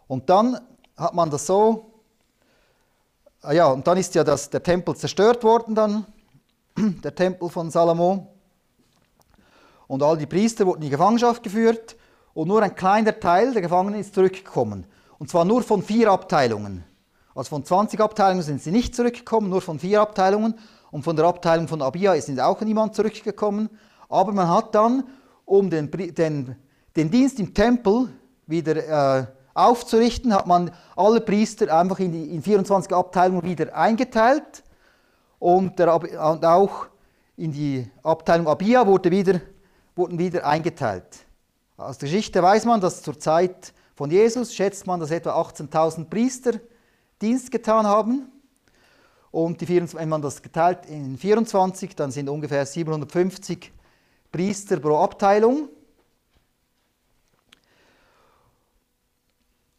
[0.09, 0.59] Und dann
[0.97, 1.93] hat man das so,
[3.43, 6.07] ah ja, und dann ist ja das, der Tempel zerstört worden dann,
[6.77, 8.35] der Tempel von Salomo.
[9.87, 11.97] Und all die Priester wurden in die Gefangenschaft geführt
[12.33, 14.87] und nur ein kleiner Teil der Gefangenen ist zurückgekommen.
[15.21, 16.83] Und zwar nur von vier Abteilungen.
[17.35, 20.55] Also von 20 Abteilungen sind sie nicht zurückgekommen, nur von vier Abteilungen.
[20.91, 23.69] Und von der Abteilung von Abia ist auch niemand zurückgekommen.
[24.09, 25.05] Aber man hat dann,
[25.45, 26.57] um den, den,
[26.97, 28.09] den Dienst im Tempel
[28.47, 34.65] wieder äh, aufzurichten, hat man alle Priester einfach in, die, in 24 Abteilungen wieder eingeteilt.
[35.39, 36.87] Und, der, und auch
[37.37, 39.39] in die Abteilung Abia wurde wieder,
[39.95, 41.27] wurden wieder eingeteilt.
[41.77, 46.07] Aus der Geschichte weiß man, dass zur Zeit von Jesus schätzt man, dass etwa 18.000
[46.07, 46.53] Priester
[47.21, 48.33] Dienst getan haben.
[49.31, 53.71] Und die, wenn man das geteilt in 24, dann sind ungefähr 750
[54.33, 55.69] Priester pro Abteilung.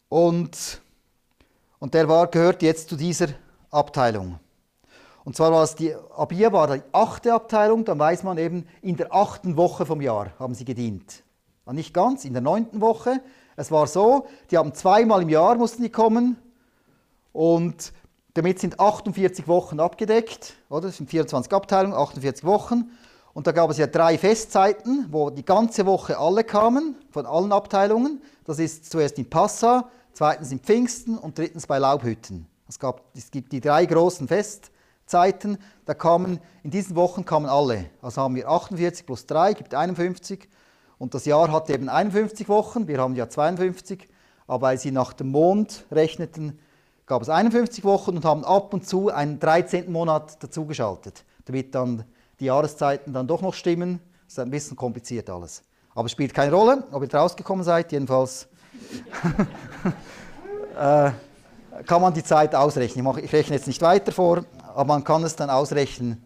[0.08, 0.80] Und,
[1.80, 3.26] und der war, gehört jetzt zu dieser
[3.72, 4.38] Abteilung.
[5.24, 8.68] Und zwar war es die, ab hier war die achte Abteilung, dann weiß man eben,
[8.82, 11.24] in der achten Woche vom Jahr haben sie gedient.
[11.72, 13.20] Nicht ganz, in der neunten Woche.
[13.62, 16.36] Es war so, die haben zweimal im Jahr mussten die kommen
[17.32, 17.92] und
[18.34, 20.88] damit sind 48 Wochen abgedeckt, oder?
[20.88, 22.90] Das sind 24 Abteilungen, 48 Wochen.
[23.34, 27.52] Und da gab es ja drei Festzeiten, wo die ganze Woche alle kamen, von allen
[27.52, 28.20] Abteilungen.
[28.44, 32.48] Das ist zuerst in Passa, zweitens in Pfingsten und drittens bei Laubhütten.
[32.68, 37.90] Es, gab, es gibt die drei großen Festzeiten, da kamen, in diesen Wochen kamen alle.
[38.00, 40.48] Also haben wir 48 plus 3, gibt 51.
[41.02, 44.08] Und das Jahr hatte eben 51 Wochen, wir haben ja 52.
[44.46, 46.60] Aber weil sie nach dem Mond rechneten,
[47.06, 49.90] gab es 51 Wochen und haben ab und zu einen 13.
[49.90, 52.04] Monat dazugeschaltet, damit dann
[52.38, 53.98] die Jahreszeiten dann doch noch stimmen.
[54.26, 55.64] Das ist ein bisschen kompliziert alles.
[55.92, 58.46] Aber es spielt keine Rolle, ob ihr rausgekommen seid, jedenfalls
[60.78, 61.10] äh,
[61.84, 62.98] kann man die Zeit ausrechnen.
[62.98, 66.24] Ich, mache, ich rechne jetzt nicht weiter vor, aber man kann es dann ausrechnen,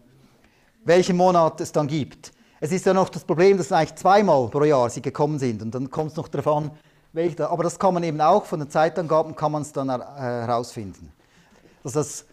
[0.85, 2.31] welchen Monat es dann gibt.
[2.59, 5.75] Es ist ja noch das Problem, dass eigentlich zweimal pro Jahr sie gekommen sind und
[5.75, 6.71] dann kommt es noch darauf an,
[7.13, 7.51] welcher.
[7.51, 11.11] Aber das kann man eben auch von den Zeitangaben kann man es dann äh, herausfinden.
[11.83, 12.25] Dass das,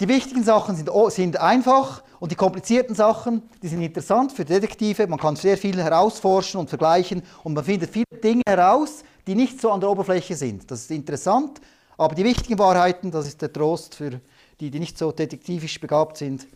[0.00, 5.06] die wichtigen Sachen sind, sind einfach und die komplizierten Sachen, die sind interessant für Detektive.
[5.06, 9.60] Man kann sehr viel herausforschen und vergleichen und man findet viele Dinge heraus, die nicht
[9.60, 10.70] so an der Oberfläche sind.
[10.70, 11.60] Das ist interessant,
[11.96, 14.20] aber die wichtigen Wahrheiten, das ist der Trost für
[14.60, 16.46] die, die nicht so detektivisch begabt sind.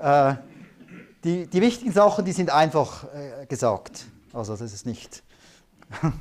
[0.00, 0.34] Äh,
[1.24, 4.06] die, die wichtigen Sachen, die sind einfach äh, gesagt.
[4.32, 5.22] Also das ist nicht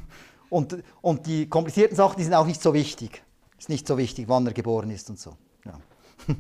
[0.50, 3.24] und, und die komplizierten Sachen, die sind auch nicht so wichtig.
[3.58, 5.36] Ist nicht so wichtig, wann er geboren ist und so.
[5.66, 5.74] Ja.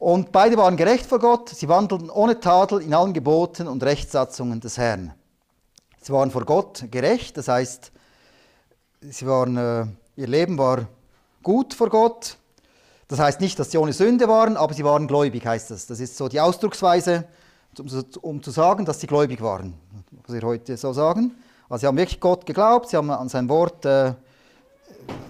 [0.00, 4.58] Und beide waren gerecht vor Gott, sie wandelten ohne Tadel in allen Geboten und Rechtssatzungen
[4.58, 5.12] des Herrn.
[6.00, 7.92] Sie waren vor Gott gerecht, das heißt,
[9.02, 10.88] sie waren, äh, ihr Leben war
[11.42, 12.38] gut vor Gott.
[13.10, 15.86] Das heißt nicht, dass sie ohne Sünde waren, aber sie waren gläubig, heißt das.
[15.86, 17.24] Das ist so die Ausdrucksweise,
[18.22, 19.74] um, zu sagen, dass sie gläubig waren
[20.30, 21.32] was wir heute so sagen.
[21.68, 24.14] Also sie haben wirklich Gott geglaubt, sie haben an sein Wort, äh,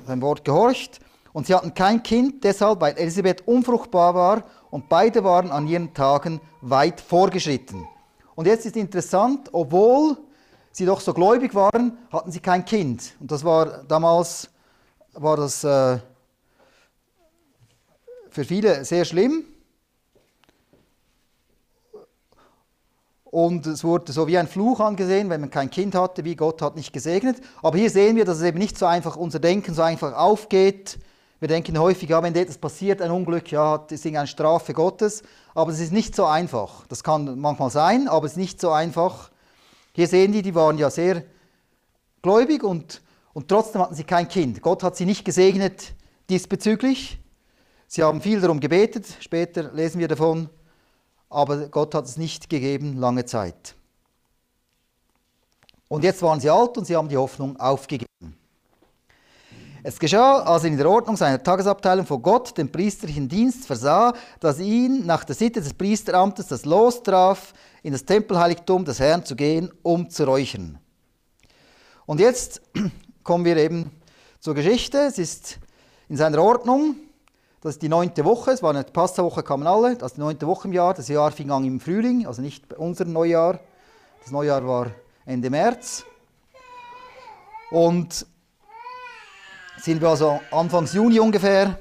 [0.06, 1.00] sein Wort gehorcht
[1.32, 5.94] und sie hatten kein Kind, deshalb, weil Elisabeth unfruchtbar war und beide waren an ihren
[5.94, 7.86] Tagen weit vorgeschritten.
[8.34, 10.18] Und jetzt ist interessant, obwohl
[10.72, 13.14] sie doch so gläubig waren, hatten sie kein Kind.
[13.20, 14.50] Und das war damals
[15.14, 15.98] war das äh,
[18.30, 19.44] für viele sehr schlimm.
[23.24, 26.62] Und es wurde so wie ein Fluch angesehen, wenn man kein Kind hatte, wie Gott
[26.62, 27.40] hat nicht gesegnet.
[27.62, 30.98] Aber hier sehen wir, dass es eben nicht so einfach, unser Denken so einfach aufgeht.
[31.38, 35.22] Wir denken häufig, ja, wenn etwas passiert, ein Unglück, ja, das ist eine Strafe Gottes.
[35.54, 36.86] Aber es ist nicht so einfach.
[36.88, 39.30] Das kann manchmal sein, aber es ist nicht so einfach.
[39.92, 41.22] Hier sehen die, die waren ja sehr
[42.22, 43.00] gläubig und,
[43.32, 44.60] und trotzdem hatten sie kein Kind.
[44.60, 45.94] Gott hat sie nicht gesegnet
[46.28, 47.20] diesbezüglich.
[47.92, 50.48] Sie haben viel darum gebetet, später lesen wir davon
[51.31, 53.76] aber Gott hat es nicht gegeben lange Zeit.
[55.88, 58.37] Und jetzt waren sie alt und sie haben die Hoffnung aufgegeben.
[59.83, 64.12] Es geschah, als er in der Ordnung seiner Tagesabteilung vor Gott den priesterlichen Dienst versah,
[64.38, 69.24] dass ihn nach der Sitte des Priesteramtes das Los traf, in das Tempelheiligtum des Herrn
[69.24, 70.79] zu gehen, um zu räuchern.
[72.05, 72.61] Und jetzt
[73.24, 73.90] kommen wir eben
[74.38, 74.98] zur Geschichte.
[74.98, 75.59] Es ist
[76.09, 76.96] in seiner Ordnung,
[77.62, 80.46] das ist die neunte Woche, es war eine Passawoche, kamen alle, das ist die neunte
[80.46, 80.94] Woche im Jahr.
[80.94, 83.60] Das Jahr fing an im Frühling, also nicht unser Neujahr.
[84.22, 84.86] Das Neujahr war
[85.26, 86.04] Ende März.
[87.70, 88.26] Und
[89.76, 91.78] sind wir also Anfang Juni ungefähr,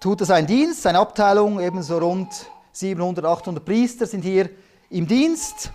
[0.00, 2.28] tut er seinen Dienst, seine Abteilung, ebenso rund
[2.72, 4.50] 700, 800 Priester sind hier
[4.90, 5.70] im Dienst.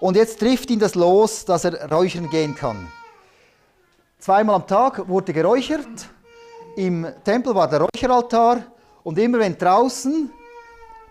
[0.00, 2.88] Und jetzt trifft ihn das Los, dass er räuchern gehen kann.
[4.18, 6.08] Zweimal am Tag wurde geräuchert
[6.78, 8.62] im Tempel war der Räucheraltar
[9.02, 10.30] und immer wenn draußen,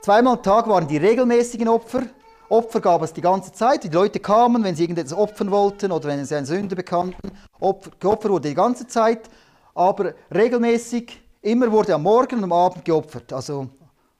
[0.01, 2.03] zweimal am Tag waren die regelmäßigen Opfer.
[2.47, 3.83] Opfer gab es die ganze Zeit.
[3.83, 7.31] Die Leute kamen, wenn sie irgendetwas opfern wollten oder wenn sie eine Sünde bekannten.
[7.59, 9.29] Opfer, geopfert wurde die ganze Zeit,
[9.75, 13.33] aber regelmäßig, immer wurde am Morgen und am Abend geopfert.
[13.33, 13.67] Also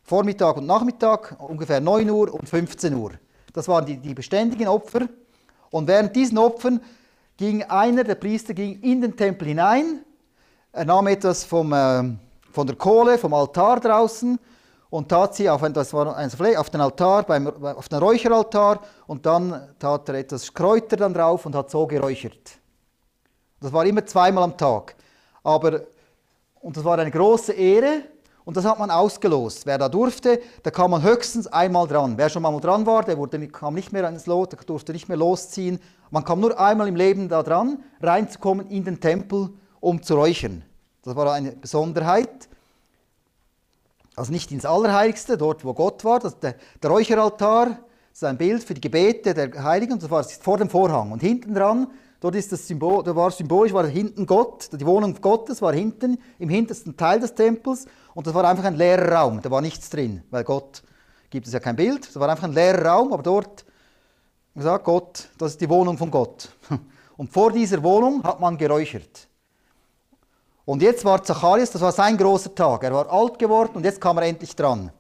[0.04, 3.12] Vormittag und Nachmittag, ungefähr 9 Uhr und 15 Uhr.
[3.54, 5.08] Das waren die, die beständigen Opfer.
[5.72, 6.82] Und während diesen Opfern
[7.38, 10.02] ging einer der Priester ging in den Tempel hinein
[10.78, 12.04] er nahm etwas vom, äh,
[12.52, 14.38] von der Kohle, vom Altar draußen
[14.92, 18.82] und tat sie auf, ein, das war ein, auf den Altar, beim, auf den Räucheraltar
[19.08, 22.60] und dann tat er etwas Kräuter dann drauf und hat so geräuchert.
[23.60, 24.96] Das war immer zweimal am Tag.
[25.44, 25.82] Aber,
[26.62, 28.04] und das war eine große Ehre
[28.46, 29.66] und das hat man ausgelost.
[29.66, 32.14] Wer da durfte, da kam man höchstens einmal dran.
[32.18, 35.10] Wer schon mal dran war, der wurde, kam nicht mehr ins Lot, der durfte nicht
[35.10, 35.80] mehr losziehen.
[36.12, 40.64] Man kam nur einmal im Leben da dran, reinzukommen in den Tempel, um zu räuchern.
[41.08, 42.50] Das war eine Besonderheit.
[44.18, 46.20] Also nicht ins Allerheiligste, dort wo Gott war.
[46.20, 47.80] Der, der Räucheraltar
[48.12, 50.00] ist ein Bild für die Gebete der Heiligen.
[50.00, 51.14] Das war vor dem Vorhang.
[51.14, 51.88] Und hinten dran,
[52.20, 54.68] dort ist das Symbol, da war symbolisch, war hinten Gott.
[54.74, 57.86] Die Wohnung Gottes war hinten, im hintersten Teil des Tempels.
[58.14, 59.42] Und das war einfach ein leerer Raum.
[59.42, 60.84] Da war nichts drin, weil Gott
[61.30, 62.06] gibt es ja kein Bild.
[62.06, 63.64] Das war einfach ein leerer Raum, aber dort
[64.54, 66.50] gesagt, Gott, das ist die Wohnung von Gott.
[67.16, 69.27] Und vor dieser Wohnung hat man geräuchert.
[70.68, 72.84] Und jetzt war Zacharias, das war sein großer Tag.
[72.84, 74.92] Er war alt geworden und jetzt kam er endlich dran.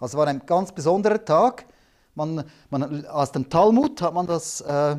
[0.00, 1.66] Also war ein ganz besonderer Tag.
[2.14, 4.96] Man, man, aus dem Talmud hat man das, äh, äh,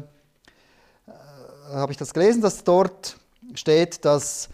[1.74, 3.18] habe ich das gelesen, dass dort
[3.56, 4.50] steht, dass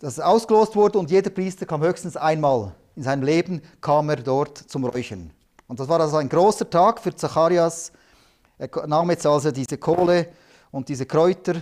[0.00, 4.58] das ausgelost wurde und jeder Priester kam höchstens einmal in seinem Leben kam er dort
[4.58, 5.30] zum Räuchern.
[5.68, 7.92] Und das war also ein großer Tag für Zacharias.
[8.58, 10.26] Er nahm jetzt also diese Kohle
[10.72, 11.54] und diese Kräuter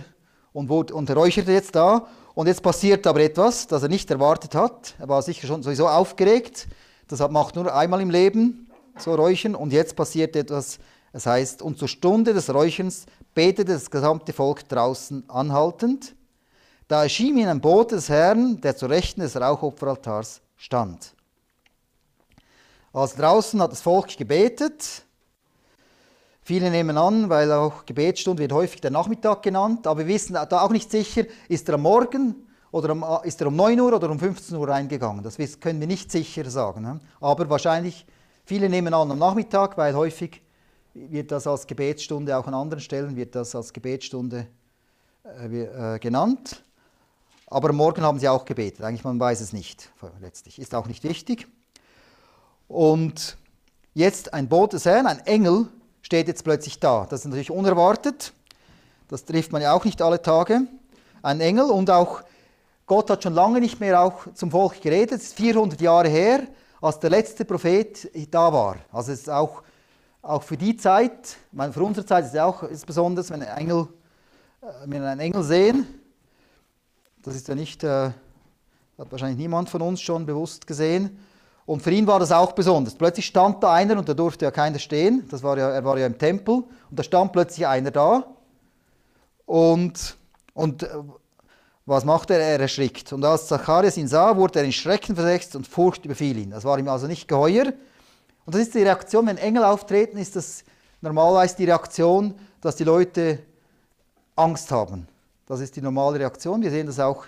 [0.53, 4.53] und, wurde, und räucherte jetzt da und jetzt passiert aber etwas, das er nicht erwartet
[4.53, 4.93] hat.
[4.99, 6.67] Er war sicher schon sowieso aufgeregt.
[7.07, 9.55] Das macht nur einmal im Leben, so Räuchern.
[9.55, 10.77] Und jetzt passiert etwas,
[11.13, 16.13] es heißt, und zur Stunde des Räucherns betete das gesamte Volk draußen anhaltend.
[16.87, 21.15] Da erschien ihm ein Bote des Herrn, der zur Rechten des Rauchopferaltars stand.
[22.93, 25.06] Also draußen hat das Volk gebetet.
[26.47, 30.61] Viele nehmen an, weil auch Gebetsstunde wird häufig der Nachmittag genannt, aber wir wissen da
[30.61, 32.35] auch nicht sicher, ist er am Morgen
[32.71, 35.21] oder um, ist er um 9 Uhr oder um 15 Uhr reingegangen.
[35.23, 36.83] Das können wir nicht sicher sagen.
[36.83, 37.01] Ne?
[37.19, 38.05] Aber wahrscheinlich,
[38.45, 40.41] viele nehmen an am Nachmittag, weil häufig
[40.93, 44.47] wird das als Gebetsstunde, auch an anderen Stellen wird das als Gebetsstunde
[45.25, 46.63] äh, äh, genannt.
[47.47, 48.85] Aber am Morgen haben sie auch gebetet.
[48.85, 50.59] Eigentlich, man weiß es nicht letztlich.
[50.59, 51.45] Ist auch nicht wichtig.
[52.69, 53.37] Und
[53.93, 55.67] jetzt ein Boot des Herrn, ein Engel,
[56.01, 57.05] steht jetzt plötzlich da.
[57.09, 58.33] Das ist natürlich unerwartet.
[59.07, 60.61] Das trifft man ja auch nicht alle Tage.
[61.21, 62.23] Ein Engel und auch
[62.85, 65.19] Gott hat schon lange nicht mehr auch zum Volk geredet.
[65.19, 66.47] Es ist 400 Jahre her,
[66.81, 68.77] als der letzte Prophet da war.
[68.93, 69.61] Also es ist auch,
[70.21, 73.57] auch für die Zeit, meine, für unsere Zeit ist es auch ist besonders, wenn, ein
[73.57, 73.87] Engel,
[74.61, 75.85] äh, wenn wir einen Engel sehen.
[77.23, 78.11] Das ist ja nicht, äh,
[78.97, 81.19] hat wahrscheinlich niemand von uns schon bewusst gesehen.
[81.67, 82.95] Und für ihn war das auch besonders.
[82.95, 85.27] Plötzlich stand da einer und da durfte ja keiner stehen.
[85.29, 88.23] Das war ja, er war ja im Tempel und da stand plötzlich einer da.
[89.45, 90.15] Und,
[90.53, 90.87] und äh,
[91.85, 92.39] was macht er?
[92.39, 93.11] Er erschrickt.
[93.11, 96.51] Und als Zacharias ihn sah, wurde er in Schrecken versetzt und Furcht überfiel ihn.
[96.51, 97.65] Das war ihm also nicht geheuer.
[98.45, 100.63] Und das ist die Reaktion, wenn Engel auftreten, ist das
[101.01, 103.39] normalerweise die Reaktion, dass die Leute
[104.37, 105.05] Angst haben.
[105.45, 106.61] Das ist die normale Reaktion.
[106.61, 107.25] Wir sehen das auch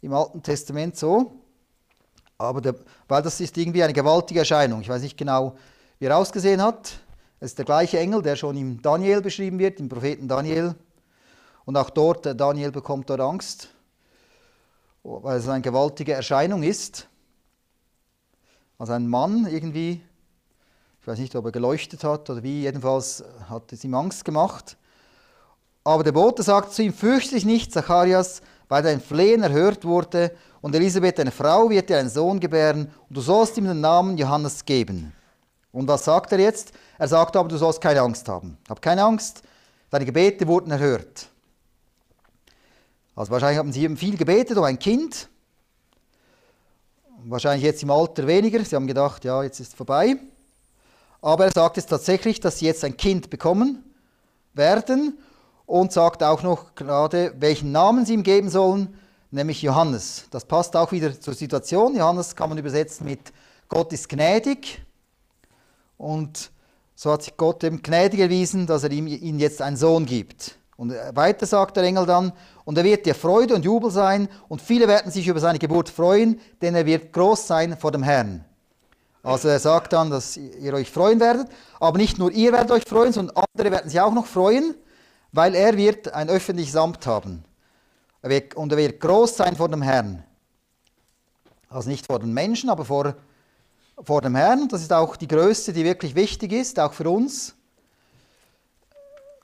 [0.00, 1.32] im Alten Testament so.
[2.42, 2.74] Aber der,
[3.08, 4.80] weil das ist irgendwie eine gewaltige Erscheinung.
[4.80, 5.56] Ich weiß nicht genau,
[5.98, 6.98] wie er ausgesehen hat.
[7.40, 10.74] Es ist der gleiche Engel, der schon im Daniel beschrieben wird, im Propheten Daniel.
[11.64, 13.68] Und auch dort, Daniel bekommt dort Angst,
[15.02, 17.08] weil es eine gewaltige Erscheinung ist.
[18.78, 20.02] Also ein Mann irgendwie,
[21.00, 24.76] ich weiß nicht, ob er geleuchtet hat oder wie, jedenfalls hat es ihm Angst gemacht.
[25.84, 30.32] Aber der Bote sagt zu ihm, fürchte dich nicht, Zacharias, weil dein Flehen erhört wurde
[30.62, 34.16] und Elisabeth, deine Frau, wird dir einen Sohn gebären und du sollst ihm den Namen
[34.16, 35.12] Johannes geben.
[35.72, 36.72] Und was sagt er jetzt?
[36.96, 38.56] Er sagt aber, du sollst keine Angst haben.
[38.66, 39.42] Hab keine Angst,
[39.90, 41.28] deine Gebete wurden erhört.
[43.14, 45.28] Also wahrscheinlich haben sie viel gebetet um ein Kind.
[47.26, 48.64] Wahrscheinlich jetzt im Alter weniger.
[48.64, 50.16] Sie haben gedacht, ja, jetzt ist es vorbei.
[51.20, 53.84] Aber er sagt jetzt tatsächlich, dass sie jetzt ein Kind bekommen
[54.54, 55.18] werden
[55.66, 58.94] und sagt auch noch gerade, welchen Namen sie ihm geben sollen
[59.32, 60.26] nämlich Johannes.
[60.30, 61.96] Das passt auch wieder zur Situation.
[61.96, 63.32] Johannes kann man übersetzen mit
[63.68, 64.82] Gott ist gnädig.
[65.96, 66.50] Und
[66.94, 70.58] so hat sich Gott eben gnädig erwiesen, dass er ihm, ihm jetzt einen Sohn gibt.
[70.76, 72.32] Und weiter sagt der Engel dann,
[72.64, 75.88] und er wird dir Freude und Jubel sein, und viele werden sich über seine Geburt
[75.88, 78.44] freuen, denn er wird groß sein vor dem Herrn.
[79.22, 81.48] Also er sagt dann, dass ihr euch freuen werdet,
[81.78, 84.74] aber nicht nur ihr werdet euch freuen, sondern andere werden sich auch noch freuen,
[85.32, 87.44] weil er wird ein öffentliches Amt haben.
[88.22, 90.22] Und er wird groß sein vor dem Herrn.
[91.68, 93.16] Also nicht vor den Menschen, aber vor,
[94.02, 94.68] vor dem Herrn.
[94.68, 97.54] Das ist auch die Größe, die wirklich wichtig ist, auch für uns.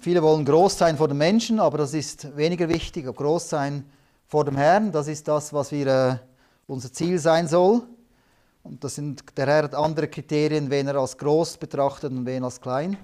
[0.01, 3.05] Viele wollen groß sein vor den Menschen, aber das ist weniger wichtig.
[3.05, 3.84] Groß sein
[4.28, 6.16] vor dem Herrn, das ist das, was wir, äh,
[6.68, 7.82] unser Ziel sein soll.
[8.62, 12.45] Und das sind, der Herr hat andere Kriterien, wen er als groß betrachtet und wen
[12.45, 12.99] als klein.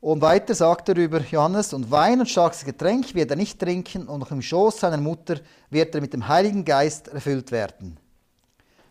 [0.00, 4.06] Und weiter sagt er über Johannes, und Wein und starkes Getränk wird er nicht trinken,
[4.06, 5.40] und noch im Schoß seiner Mutter
[5.70, 7.98] wird er mit dem Heiligen Geist erfüllt werden.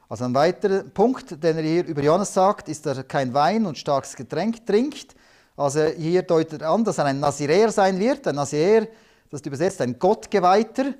[0.09, 3.65] Also ein weiterer Punkt, den er hier über Johannes sagt, ist, dass er kein Wein
[3.65, 5.15] und starkes Getränk trinkt.
[5.55, 8.27] Also hier deutet er an, dass er ein Naziräer sein wird.
[8.27, 8.87] Ein Naziräer,
[9.29, 10.93] das ist übersetzt ein Gottgeweihter.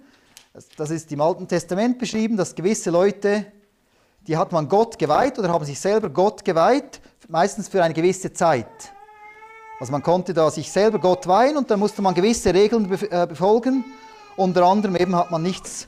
[0.75, 3.45] Das ist im Alten Testament beschrieben, dass gewisse Leute,
[4.25, 6.99] die hat man Gott geweiht oder haben sich selber Gott geweiht,
[7.29, 8.93] meistens für eine gewisse Zeit.
[9.79, 13.27] Also man konnte da sich selber Gott weihen und dann musste man gewisse Regeln äh,
[13.27, 13.85] befolgen.
[14.35, 15.87] Unter anderem eben hat man nichts,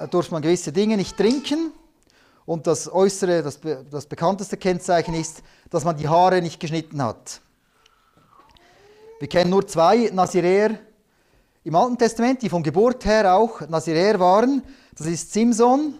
[0.00, 1.72] äh, durfte man gewisse Dinge nicht trinken.
[2.46, 3.60] Und das äußere, das,
[3.90, 7.40] das bekannteste Kennzeichen ist, dass man die Haare nicht geschnitten hat.
[9.18, 10.78] Wir kennen nur zwei Naziräer
[11.64, 14.62] im Alten Testament, die von Geburt her auch Naziräer waren.
[14.96, 15.94] Das ist Simson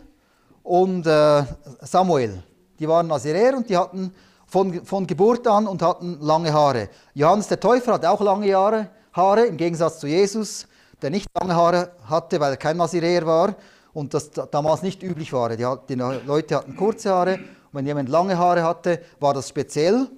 [0.62, 1.42] und äh,
[1.82, 2.42] Samuel.
[2.78, 4.14] Die waren Naziräer und die hatten
[4.48, 6.88] von, von Geburt an und hatten lange Haare.
[7.14, 10.66] Johannes der Täufer hatte auch lange Haare, Haare, im Gegensatz zu Jesus,
[11.00, 13.54] der nicht lange Haare hatte, weil er kein Naziräer war
[13.92, 15.50] und das damals nicht üblich war.
[15.50, 17.40] Die, die Leute hatten kurze Haare und
[17.72, 20.08] wenn jemand lange Haare hatte, war das speziell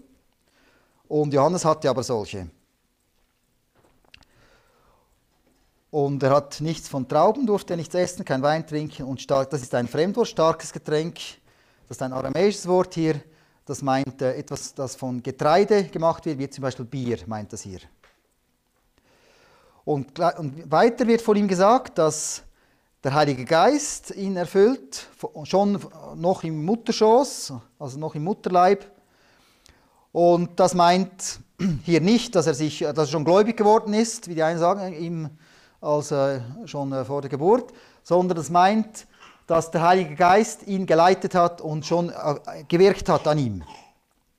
[1.08, 2.48] und Johannes hatte aber solche.
[5.90, 9.62] Und er hat nichts von Trauben, durfte nichts essen, kein Wein trinken und stark, das
[9.62, 11.16] ist ein Fremdwort, starkes Getränk.
[11.88, 13.20] Das ist ein aramäisches Wort hier.
[13.70, 17.62] Das meint äh, etwas, das von Getreide gemacht wird, wie zum Beispiel Bier, meint das
[17.62, 17.78] hier.
[19.84, 22.42] Und, und weiter wird von ihm gesagt, dass
[23.04, 25.06] der Heilige Geist ihn erfüllt,
[25.44, 25.78] schon
[26.16, 28.90] noch im Mutterschoß, also noch im Mutterleib.
[30.10, 31.38] Und das meint
[31.84, 34.92] hier nicht, dass er, sich, dass er schon gläubig geworden ist, wie die einen sagen,
[34.94, 35.30] ihm
[35.80, 39.06] als äh, schon äh, vor der Geburt, sondern das meint,
[39.51, 43.64] dass der Heilige Geist ihn geleitet hat und schon äh, gewirkt hat an ihm.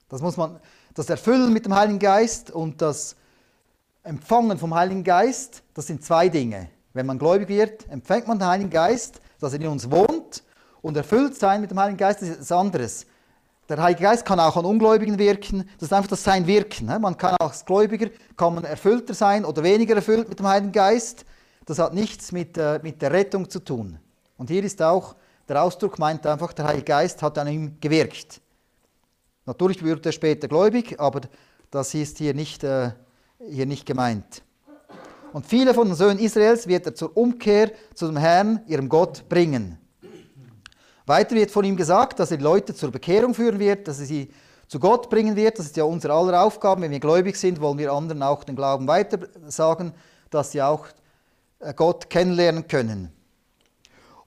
[0.08, 0.58] Das muss man,
[0.94, 3.18] das Erfüllen mit dem Heiligen Geist und das
[4.04, 6.70] Empfangen vom Heiligen Geist, das sind zwei Dinge.
[6.94, 10.44] Wenn man gläubig wird, empfängt man den Heiligen Geist, dass er in uns wohnt
[10.82, 13.06] und erfüllt sein mit dem Heiligen Geist, das ist etwas anderes.
[13.68, 15.70] Der Heilige Geist kann auch an Ungläubigen wirken.
[15.78, 16.86] Das ist einfach das sein Wirken.
[16.86, 20.72] Man kann auch als Gläubiger kann man erfüllter sein oder weniger erfüllt mit dem Heiligen
[20.72, 21.26] Geist.
[21.66, 24.00] Das hat nichts mit, äh, mit der Rettung zu tun.
[24.42, 25.14] Und hier ist auch
[25.48, 28.42] der Ausdruck, meint einfach, der Heilige Geist hat an ihm gewirkt.
[29.46, 31.22] Natürlich wird er später gläubig, aber
[31.70, 32.90] das ist hier nicht, äh,
[33.48, 34.42] hier nicht gemeint.
[35.32, 39.30] Und viele von den Söhnen Israels wird er zur Umkehr zu dem Herrn, ihrem Gott,
[39.30, 39.78] bringen.
[41.06, 44.08] Weiter wird von ihm gesagt, dass er die Leute zur Bekehrung führen wird, dass er
[44.08, 44.32] sie
[44.68, 45.60] zu Gott bringen wird.
[45.60, 46.82] Das ist ja unsere aller Aufgabe.
[46.82, 49.94] Wenn wir gläubig sind, wollen wir anderen auch den Glauben weiter sagen,
[50.32, 50.88] dass sie auch
[51.60, 53.21] äh, Gott kennenlernen können.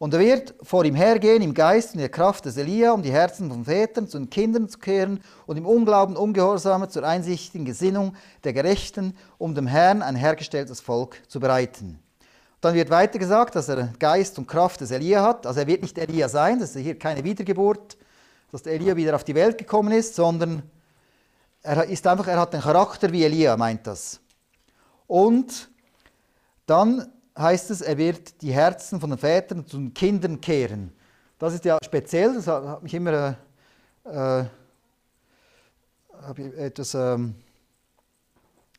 [0.05, 3.00] Und er wird vor ihm hergehen im Geist und in der Kraft des Elia, um
[3.00, 7.64] die Herzen von Vätern zu den Kindern zu kehren und im Unglauben Ungehorsame zur einsichtigen
[7.64, 12.00] Gesinnung der Gerechten, um dem Herrn ein hergestelltes Volk zu bereiten.
[12.61, 15.46] Dann wird weiter gesagt, dass er Geist und Kraft des Elia hat.
[15.46, 17.96] Also er wird nicht Elia sein, das ist hier keine Wiedergeburt,
[18.52, 20.64] dass der Elia wieder auf die Welt gekommen ist, sondern
[21.62, 24.20] er ist einfach, er hat den Charakter wie Elia, meint das.
[25.07, 25.70] Und
[26.66, 30.93] dann heißt es, er wird die Herzen von den Vätern zu den Kindern kehren.
[31.39, 33.37] Das ist ja speziell, das hat mich immer
[34.05, 34.45] äh, äh
[36.57, 37.18] etwas äh,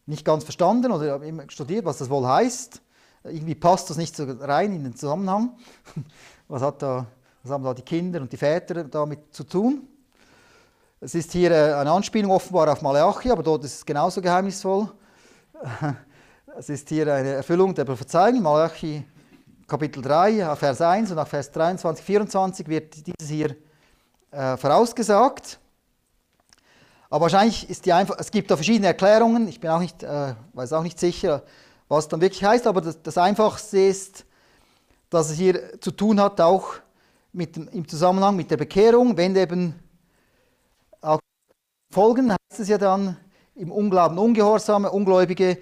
[0.05, 2.81] nicht ganz verstanden oder habe immer studiert, was das wohl heißt.
[3.23, 5.57] Irgendwie passt das nicht so rein in den Zusammenhang.
[6.47, 7.07] Was, hat da,
[7.41, 9.87] was haben da die Kinder und die Väter damit zu tun?
[11.01, 14.91] Es ist hier äh, eine Anspielung offenbar auf Malachi, aber dort ist es genauso geheimnisvoll.
[16.57, 18.41] Es ist hier eine Erfüllung der Prophezeiung.
[18.41, 19.03] Malachi
[19.67, 23.57] Kapitel 3, Vers 1 und nach Vers 23, 24 wird dieses hier
[24.31, 25.59] äh, vorausgesagt.
[27.09, 29.49] Aber wahrscheinlich ist die einfach, es gibt da verschiedene Erklärungen.
[29.49, 31.43] Ich bin auch nicht, äh, weiß auch nicht sicher,
[31.89, 34.25] was dann wirklich heißt, aber das, das Einfachste ist,
[35.09, 36.75] dass es hier zu tun hat auch
[37.33, 39.75] mit, im Zusammenhang mit der Bekehrung, wenn eben
[41.01, 41.19] auch
[41.91, 43.17] Folgen, heißt es ja dann,
[43.55, 45.57] im Unglauben Ungehorsame, Ungläubige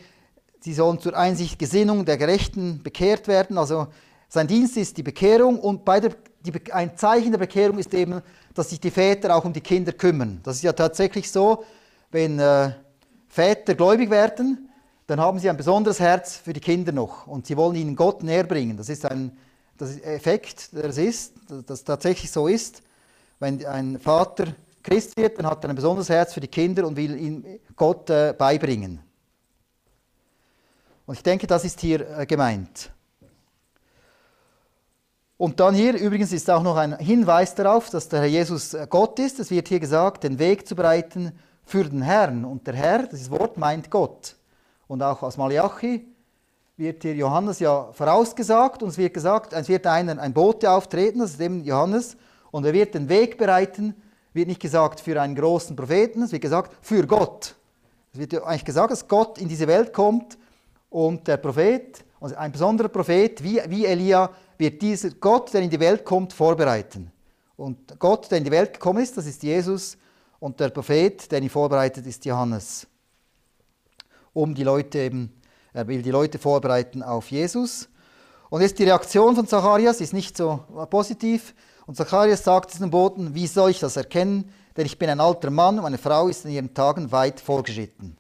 [0.64, 3.58] Sie sollen zur Einsicht Gesinnung der Gerechten bekehrt werden.
[3.58, 3.88] Also
[4.30, 8.22] sein Dienst ist die Bekehrung und bei der, die, ein Zeichen der Bekehrung ist eben,
[8.54, 10.40] dass sich die Väter auch um die Kinder kümmern.
[10.44, 11.66] Das ist ja tatsächlich so,
[12.12, 12.72] wenn äh,
[13.28, 14.70] Väter gläubig werden,
[15.08, 18.24] dann haben sie ein besonderes Herz für die Kinder noch und sie wollen ihnen Gott
[18.24, 18.78] näher bringen.
[18.78, 19.36] Das ist ein
[19.78, 21.34] das ist Effekt, der es ist,
[21.68, 22.84] das tatsächlich so ist.
[23.40, 26.96] Wenn ein Vater Christ wird, dann hat er ein besonderes Herz für die Kinder und
[26.96, 29.02] will ihnen Gott äh, beibringen.
[31.06, 32.92] Und ich denke, das ist hier äh, gemeint.
[35.38, 38.88] Und dann hier übrigens ist auch noch ein Hinweis darauf, dass der Herr Jesus äh,
[38.90, 39.40] Gott ist.
[39.40, 41.34] Es wird hier gesagt, den Weg zu bereiten
[41.66, 42.46] für den Herrn.
[42.46, 44.36] Und der Herr, dieses Wort meint Gott.
[44.88, 46.08] Und auch aus Malachi
[46.78, 51.20] wird hier Johannes ja vorausgesagt und es wird gesagt, es wird einer, ein Bote auftreten,
[51.20, 52.18] das ist eben Johannes,
[52.52, 53.94] und er wird den Weg bereiten,
[54.34, 57.56] wird nicht gesagt für einen großen Propheten, es wird gesagt für Gott.
[58.12, 60.38] Es wird eigentlich gesagt, dass Gott in diese Welt kommt
[60.94, 64.30] und der Prophet, also ein besonderer Prophet wie, wie Elia,
[64.60, 67.12] wird dieser Gott, der in die Welt kommt, vorbereiten.
[67.58, 69.98] Und Gott, der in die Welt gekommen ist, das ist Jesus,
[70.40, 72.86] und der Prophet, der ihn vorbereitet, ist Johannes.
[74.34, 75.34] Um die Leute eben,
[75.74, 77.90] er will die Leute vorbereiten auf Jesus.
[78.52, 80.60] Und jetzt die Reaktion von Zacharias ist nicht so
[80.92, 81.56] positiv.
[81.88, 84.52] Und Zacharias sagt zu den Boten, wie soll ich das erkennen?
[84.78, 88.16] Denn ich bin ein alter Mann und meine Frau ist in ihren Tagen weit vorgeschritten.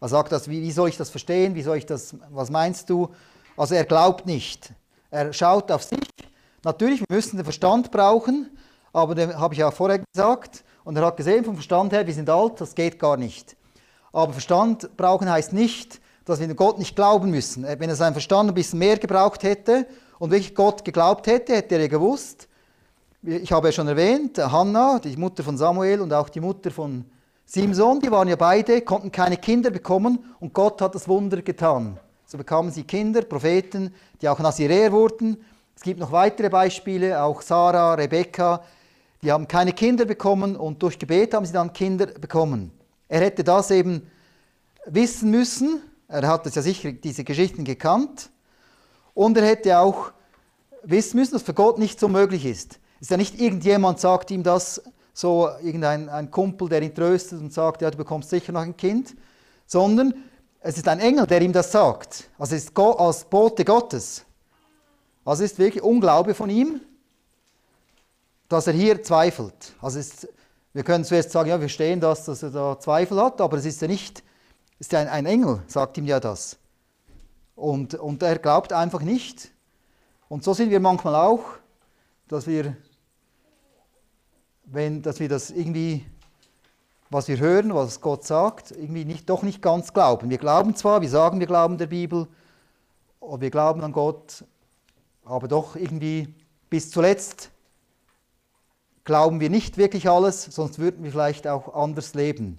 [0.00, 1.54] Er sagt das, wie, wie soll ich das verstehen?
[1.54, 3.08] Wie soll ich das, was meinst du?
[3.56, 4.72] Also er glaubt nicht.
[5.10, 5.98] Er schaut auf sich.
[6.64, 8.56] Natürlich, wir müssen den Verstand brauchen,
[8.92, 10.64] aber den habe ich auch vorher gesagt.
[10.84, 13.56] Und er hat gesehen, vom Verstand her, wir sind alt, das geht gar nicht.
[14.12, 17.64] Aber Verstand brauchen heißt nicht, dass wir Gott nicht glauben müssen.
[17.64, 19.86] Wenn er seinen Verstand ein bisschen mehr gebraucht hätte
[20.18, 22.48] und wirklich Gott geglaubt hätte, hätte er ja gewusst.
[23.22, 27.04] Ich habe ja schon erwähnt, Hannah, die Mutter von Samuel und auch die Mutter von
[27.50, 31.98] Simson, die waren ja beide, konnten keine Kinder bekommen und Gott hat das Wunder getan.
[32.26, 35.42] So bekamen sie Kinder, Propheten, die auch Naziräer wurden.
[35.74, 38.62] Es gibt noch weitere Beispiele, auch Sarah, Rebekka,
[39.22, 42.70] die haben keine Kinder bekommen und durch Gebet haben sie dann Kinder bekommen.
[43.08, 44.02] Er hätte das eben
[44.84, 48.28] wissen müssen, er hat es ja sicher diese Geschichten gekannt
[49.14, 50.12] und er hätte auch
[50.82, 52.78] wissen müssen, dass für Gott nicht so möglich ist.
[52.96, 54.82] Es ist ja nicht irgendjemand sagt ihm das,
[55.18, 58.76] so irgendein ein Kumpel, der ihn tröstet und sagt, ja, du bekommst sicher noch ein
[58.76, 59.16] Kind,
[59.66, 60.14] sondern
[60.60, 62.30] es ist ein Engel, der ihm das sagt.
[62.38, 64.24] Also es ist Gott, als Bote Gottes.
[65.24, 66.80] Also es ist wirklich Unglaube von ihm,
[68.48, 69.74] dass er hier zweifelt.
[69.82, 70.28] Also ist,
[70.72, 73.64] wir können zuerst sagen, ja, wir verstehen das, dass er da Zweifel hat, aber es
[73.64, 74.22] ist ja nicht,
[74.78, 76.58] es ist ja ein, ein Engel, sagt ihm ja das.
[77.56, 79.50] Und, und er glaubt einfach nicht.
[80.28, 81.42] Und so sind wir manchmal auch,
[82.28, 82.76] dass wir,
[84.70, 86.04] wenn, dass wir das irgendwie
[87.10, 90.28] was wir hören, was Gott sagt, irgendwie nicht, doch nicht ganz glauben.
[90.28, 92.26] Wir glauben zwar, wir sagen, wir glauben der Bibel,
[93.20, 94.44] oder wir glauben an Gott,
[95.24, 96.34] aber doch irgendwie
[96.70, 97.50] bis zuletzt
[99.04, 102.58] glauben wir nicht wirklich alles, sonst würden wir vielleicht auch anders leben,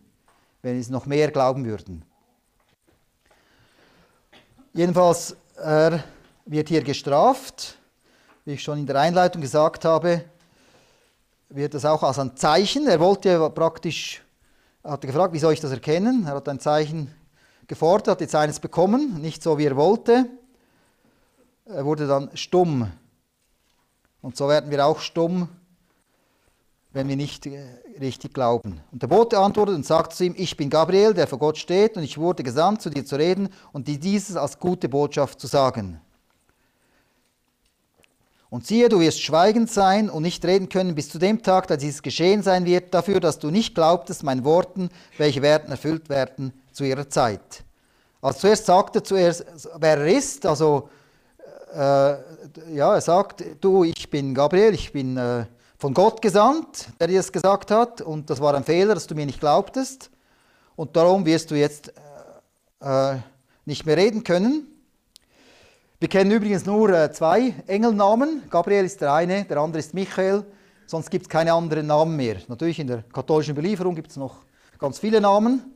[0.64, 2.04] wenn wir es noch mehr glauben würden.
[4.74, 6.04] Jedenfalls, er
[6.46, 7.78] wird hier gestraft,
[8.46, 10.24] wie ich schon in der Einleitung gesagt habe,
[11.50, 12.88] wird das auch als ein Zeichen.
[12.88, 14.24] Er wollte praktisch
[14.82, 16.26] er hat gefragt, wie soll ich das erkennen?
[16.26, 17.14] Er hat ein Zeichen
[17.68, 20.26] gefordert, hat jetzt eines bekommen, nicht so wie er wollte.
[21.66, 22.90] Er wurde dann stumm.
[24.22, 25.50] Und so werden wir auch stumm,
[26.92, 27.62] wenn wir nicht äh,
[28.00, 28.80] richtig glauben.
[28.92, 31.96] Und der Bote antwortet und sagt zu ihm, ich bin Gabriel, der vor Gott steht,
[31.98, 35.48] und ich wurde gesandt, zu dir zu reden und dir dieses als gute Botschaft zu
[35.48, 36.02] sagen.
[38.50, 41.78] Und siehe, du wirst schweigend sein und nicht reden können bis zu dem Tag, da
[41.78, 46.54] dieses geschehen sein wird, dafür, dass du nicht glaubtest meinen Worten, welche werden erfüllt werden
[46.72, 47.64] zu ihrer Zeit.
[48.22, 49.46] Also zuerst sagte zuerst,
[49.80, 50.90] wer er ist, also
[51.74, 52.16] äh,
[52.74, 55.46] ja, er sagt, du, ich bin Gabriel, ich bin äh,
[55.78, 59.14] von Gott gesandt, der dir das gesagt hat, und das war ein Fehler, dass du
[59.14, 60.10] mir nicht glaubtest,
[60.76, 61.94] und darum wirst du jetzt
[62.82, 63.18] äh, äh
[63.66, 64.66] nicht mehr reden können.
[66.02, 68.44] Wir kennen übrigens nur äh, zwei Engelnamen.
[68.50, 70.46] Gabriel ist der eine, der andere ist Michael.
[70.86, 72.38] Sonst gibt es keine anderen Namen mehr.
[72.48, 74.46] Natürlich in der katholischen Belieferung gibt es noch
[74.78, 75.76] ganz viele Namen,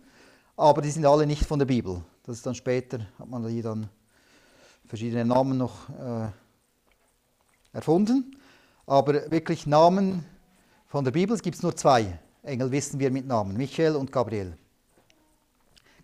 [0.55, 2.01] aber die sind alle nicht von der Bibel.
[2.26, 3.89] Das ist dann später, hat man hier dann
[4.88, 6.30] verschiedene Namen noch äh,
[7.74, 8.38] erfunden.
[8.86, 10.24] Aber wirklich Namen
[10.88, 12.17] von der Bibel gibt es nur zwei.
[12.43, 14.57] Engel wissen wir mit Namen, Michael und Gabriel.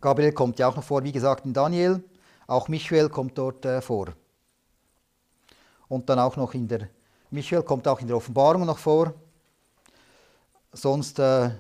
[0.02, 2.04] Gabriel kommt ja auch noch vor, wie gesagt, in Daniel.
[2.50, 4.08] Auch Michael kommt dort äh, vor.
[5.88, 6.90] Und dann auch noch in der,
[7.30, 9.14] Michael kommt auch in der Offenbarung noch vor.
[10.74, 11.52] Sonst äh,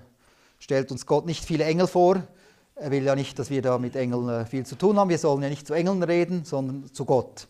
[0.57, 2.23] stellt uns Gott nicht viele Engel vor.
[2.73, 5.09] Er will ja nicht, dass wir da mit Engeln äh, viel zu tun haben.
[5.09, 7.47] Wir sollen ja nicht zu Engeln reden, sondern zu Gott.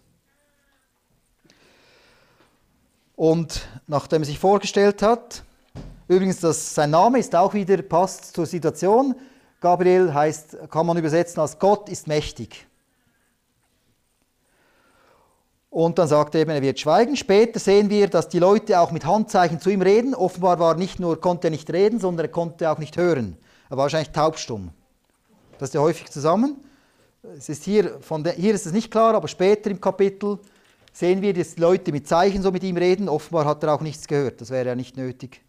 [3.16, 5.46] Und nachdem er sich vorgestellt hat,
[6.10, 9.16] übrigens, das, sein Name ist auch wieder, passt zur Situation.
[9.62, 12.69] Gabriel heißt, kann man übersetzen als Gott ist mächtig.
[15.70, 17.16] Und dann sagt er eben, er wird schweigen.
[17.16, 20.16] Später sehen wir, dass die Leute auch mit Handzeichen zu ihm reden.
[20.16, 23.38] Offenbar war nicht nur, konnte er nicht reden, sondern er konnte auch nicht hören.
[23.70, 24.72] Er war wahrscheinlich taubstumm.
[25.60, 26.58] Das ist ja häufig zusammen.
[27.38, 30.40] Es ist hier, von der, hier ist es nicht klar, aber später im Kapitel
[30.92, 33.08] sehen wir, dass Leute mit Zeichen so mit ihm reden.
[33.08, 34.42] Offenbar hat er auch nichts gehört.
[34.42, 35.42] Das wäre ja nicht nötig,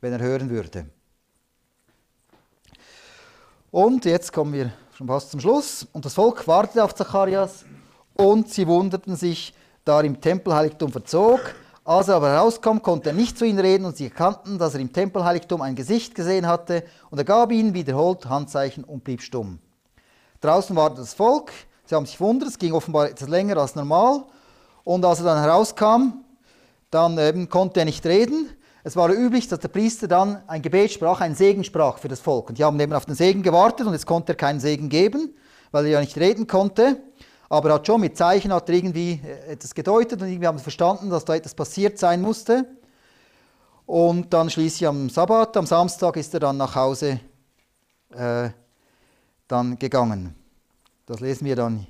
[0.00, 0.86] wenn er hören würde.
[3.70, 5.86] Und jetzt kommen wir schon fast zum Schluss.
[5.92, 7.64] Und das Volk wartete auf Zacharias
[8.14, 9.54] und sie wunderten sich,
[9.84, 11.40] da er im Tempelheiligtum verzog.
[11.84, 14.80] Als er aber herauskam, konnte er nicht zu ihnen reden und sie erkannten, dass er
[14.80, 19.58] im Tempelheiligtum ein Gesicht gesehen hatte und er gab ihnen wiederholt Handzeichen und blieb stumm.
[20.40, 21.52] Draußen wartete das Volk,
[21.84, 24.24] sie haben sich wundert, es ging offenbar etwas länger als normal
[24.84, 26.24] und als er dann herauskam,
[26.90, 28.48] dann ähm, konnte er nicht reden
[28.86, 32.20] es war üblich, dass der Priester dann ein Gebet sprach, einen Segen sprach für das
[32.20, 32.50] Volk.
[32.50, 35.34] Und die haben eben auf den Segen gewartet und jetzt konnte er keinen Segen geben,
[35.70, 36.98] weil er ja nicht reden konnte.
[37.54, 40.64] Aber er hat schon mit Zeichen hat irgendwie äh, etwas gedeutet und irgendwie haben sie
[40.64, 42.66] verstanden, dass da etwas passiert sein musste.
[43.86, 47.20] Und dann schließlich am Sabbat, am Samstag ist er dann nach Hause
[48.10, 48.50] äh,
[49.46, 50.34] dann gegangen.
[51.06, 51.86] Das lesen wir dann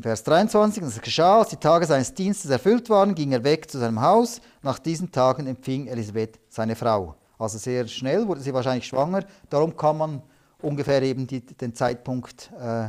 [0.00, 3.70] Vers 23, und es geschah, als die Tage seines Dienstes erfüllt waren, ging er weg
[3.70, 4.40] zu seinem Haus.
[4.60, 7.14] Nach diesen Tagen empfing Elisabeth seine Frau.
[7.38, 9.24] Also sehr schnell wurde sie wahrscheinlich schwanger.
[9.48, 10.22] Darum kann man
[10.60, 12.88] ungefähr eben die, den Zeitpunkt äh,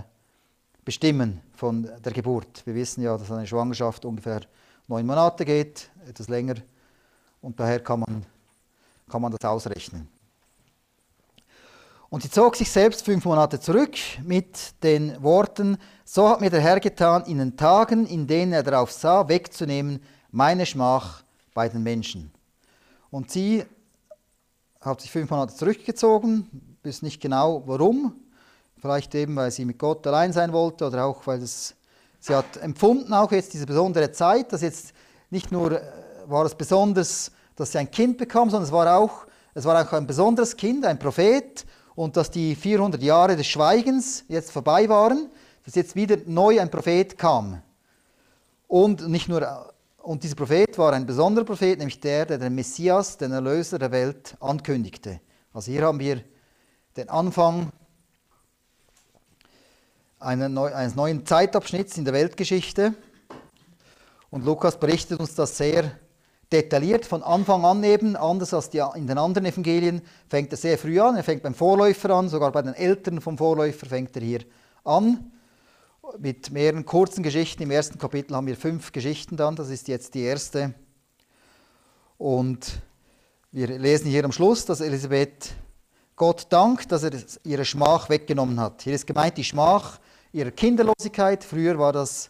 [0.86, 2.66] bestimmen von der Geburt.
[2.66, 4.42] Wir wissen ja, dass eine Schwangerschaft ungefähr
[4.88, 6.56] neun Monate geht, etwas länger.
[7.42, 8.26] Und daher kann man,
[9.10, 10.08] kann man das ausrechnen.
[12.10, 16.62] Und sie zog sich selbst fünf Monate zurück mit den Worten, so hat mir der
[16.62, 21.24] Herr getan, in den Tagen, in denen er darauf sah, wegzunehmen meine Schmach
[21.56, 22.32] bei den Menschen.
[23.10, 23.66] Und sie
[24.80, 28.16] hat sich fünf Monate zurückgezogen, wissen nicht genau warum,
[28.84, 31.74] vielleicht eben, weil sie mit Gott allein sein wollte oder auch, weil es,
[32.20, 34.92] sie hat empfunden, auch jetzt diese besondere Zeit, dass jetzt
[35.30, 35.82] nicht nur äh,
[36.28, 39.94] war es besonders, dass sie ein Kind bekam, sondern es war auch, es war auch
[39.94, 41.66] ein besonderes Kind, ein Prophet
[41.96, 45.30] und dass die 400 Jahre des Schweigens jetzt vorbei waren,
[45.64, 47.62] dass jetzt wieder neu ein Prophet kam.
[48.68, 53.18] Und nicht nur und dieser Prophet war ein besonderer Prophet, nämlich der, der den Messias,
[53.18, 55.22] den Erlöser der Welt, ankündigte.
[55.54, 56.22] Also hier haben wir
[56.98, 57.72] den Anfang
[60.24, 62.94] eines neuen Zeitabschnitts in der Weltgeschichte.
[64.30, 65.92] Und Lukas berichtet uns das sehr
[66.52, 70.78] detailliert von Anfang an eben, anders als die, in den anderen Evangelien, fängt er sehr
[70.78, 71.16] früh an.
[71.16, 74.42] Er fängt beim Vorläufer an, sogar bei den Eltern vom Vorläufer fängt er hier
[74.84, 75.32] an.
[76.20, 77.64] Mit mehreren kurzen Geschichten.
[77.64, 80.74] Im ersten Kapitel haben wir fünf Geschichten dann, das ist jetzt die erste.
[82.18, 82.82] Und
[83.52, 85.54] wir lesen hier am Schluss, dass Elisabeth
[86.16, 87.12] Gott dankt, dass er
[87.44, 88.84] ihre Schmach weggenommen hat.
[88.84, 90.00] Hier ist gemeint die Schmach
[90.34, 91.44] ihrer Kinderlosigkeit.
[91.44, 92.30] Früher war das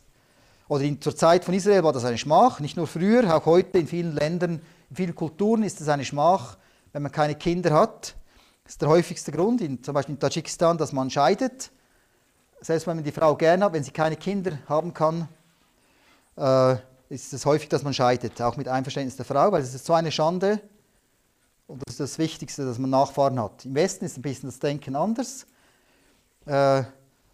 [0.68, 3.78] oder in, zur Zeit von Israel war das eine Schmach, nicht nur früher, auch heute
[3.80, 6.58] in vielen Ländern, in vielen Kulturen ist es eine Schmach,
[6.94, 8.16] wenn man keine Kinder hat.
[8.64, 11.72] Das ist der häufigste Grund, in, zum Beispiel in Tadschikistan, dass man scheidet.
[12.62, 15.28] Selbst wenn man die Frau gerne hat, wenn sie keine Kinder haben kann,
[16.38, 16.76] äh,
[17.10, 19.94] ist es häufig, dass man scheidet, auch mit Einverständnis der Frau, weil es ist so
[19.94, 20.62] eine Schande
[21.68, 23.66] und das ist das Wichtigste, dass man Nachfahren hat.
[23.66, 25.46] Im Westen ist ein bisschen das Denken anders.
[26.46, 26.84] Äh,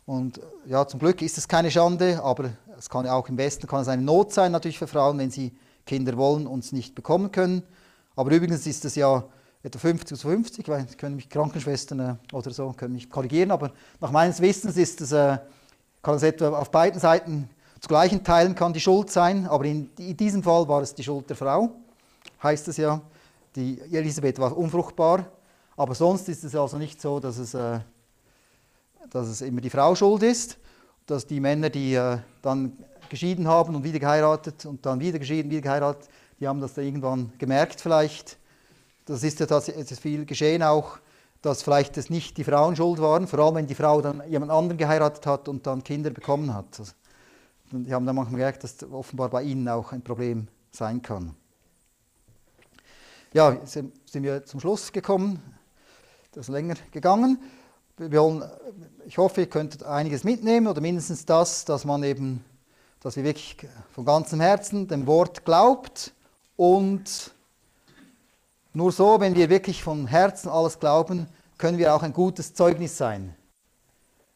[0.09, 2.49] und ja, zum Glück ist es keine Schande, aber
[2.79, 5.55] es kann auch im Westen kann es eine Not sein natürlich für Frauen, wenn sie
[5.85, 7.61] Kinder wollen und es nicht bekommen können.
[8.15, 9.23] Aber übrigens ist es ja
[9.61, 13.71] etwa 50 zu 50, weil können mich Krankenschwestern äh, oder so können mich korrigieren, aber
[14.01, 15.37] nach meines Wissens ist es, äh,
[16.01, 17.47] kann es etwa auf beiden Seiten
[17.79, 21.03] zu gleichen Teilen kann die Schuld sein, aber in, in diesem Fall war es die
[21.03, 21.69] Schuld der Frau,
[22.41, 22.99] heißt es ja.
[23.55, 25.27] Die Elisabeth war unfruchtbar,
[25.77, 27.79] aber sonst ist es also nicht so, dass es äh,
[29.09, 30.57] dass es immer die Frau schuld ist,
[31.05, 32.73] dass die Männer, die äh, dann
[33.09, 36.85] geschieden haben und wieder geheiratet und dann wieder geschieden, wieder geheiratet, die haben das dann
[36.85, 38.37] irgendwann gemerkt vielleicht.
[39.05, 40.99] Das ist ja tatsächlich viel geschehen auch,
[41.41, 44.51] dass vielleicht es nicht die Frauen schuld waren, vor allem wenn die Frau dann jemand
[44.51, 46.79] anderen geheiratet hat und dann Kinder bekommen hat.
[46.79, 46.93] Also,
[47.71, 51.35] die haben dann manchmal gemerkt, dass das offenbar bei ihnen auch ein Problem sein kann.
[53.33, 55.41] Ja, sind wir zum Schluss gekommen.
[56.31, 57.39] Das ist länger gegangen
[57.99, 58.43] wollen,
[59.05, 62.43] ich hoffe, ihr könntet einiges mitnehmen oder mindestens das, dass man eben,
[63.01, 63.57] dass wir wirklich
[63.91, 66.13] von ganzem Herzen dem Wort glaubt
[66.55, 67.31] und
[68.73, 71.27] nur so, wenn wir wirklich von Herzen alles glauben,
[71.57, 73.35] können wir auch ein gutes Zeugnis sein.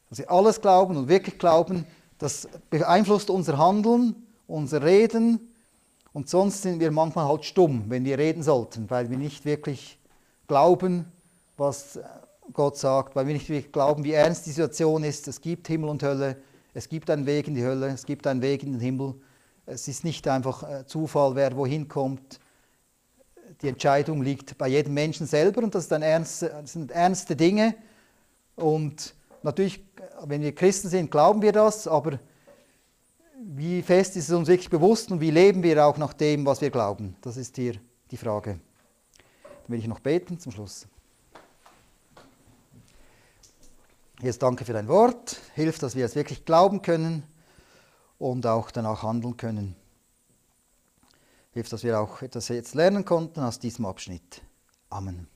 [0.10, 1.86] Dass wir alles glauben und wirklich glauben,
[2.18, 4.16] das beeinflusst unser Handeln,
[4.48, 5.54] unser Reden
[6.12, 9.98] und sonst sind wir manchmal halt stumm, wenn wir reden sollten, weil wir nicht wirklich
[10.48, 11.06] glauben,
[11.58, 12.00] was
[12.52, 15.28] Gott sagt, weil wir nicht glauben, wie ernst die Situation ist.
[15.28, 16.38] Es gibt Himmel und Hölle,
[16.74, 19.16] es gibt einen Weg in die Hölle, es gibt einen Weg in den Himmel.
[19.66, 22.40] Es ist nicht einfach äh, Zufall, wer wohin kommt.
[23.62, 27.76] Die Entscheidung liegt bei jedem Menschen selber und das, ernste, das sind ernste Dinge.
[28.56, 29.86] Und natürlich,
[30.26, 32.20] wenn wir Christen sind, glauben wir das, aber
[33.42, 36.62] wie fest ist es uns wirklich bewusst und wie leben wir auch nach dem, was
[36.62, 37.16] wir glauben?
[37.22, 37.76] Das ist hier
[38.12, 38.60] die Frage.
[39.44, 40.88] Dann will ich noch beten zum Schluss.
[44.22, 45.38] Jesus, danke für dein Wort.
[45.54, 47.24] Hilf, dass wir es wirklich glauben können
[48.20, 49.76] und auch danach handeln können.
[51.52, 54.42] Hilf, dass wir auch etwas jetzt lernen konnten aus diesem Abschnitt.
[54.90, 55.33] Amen.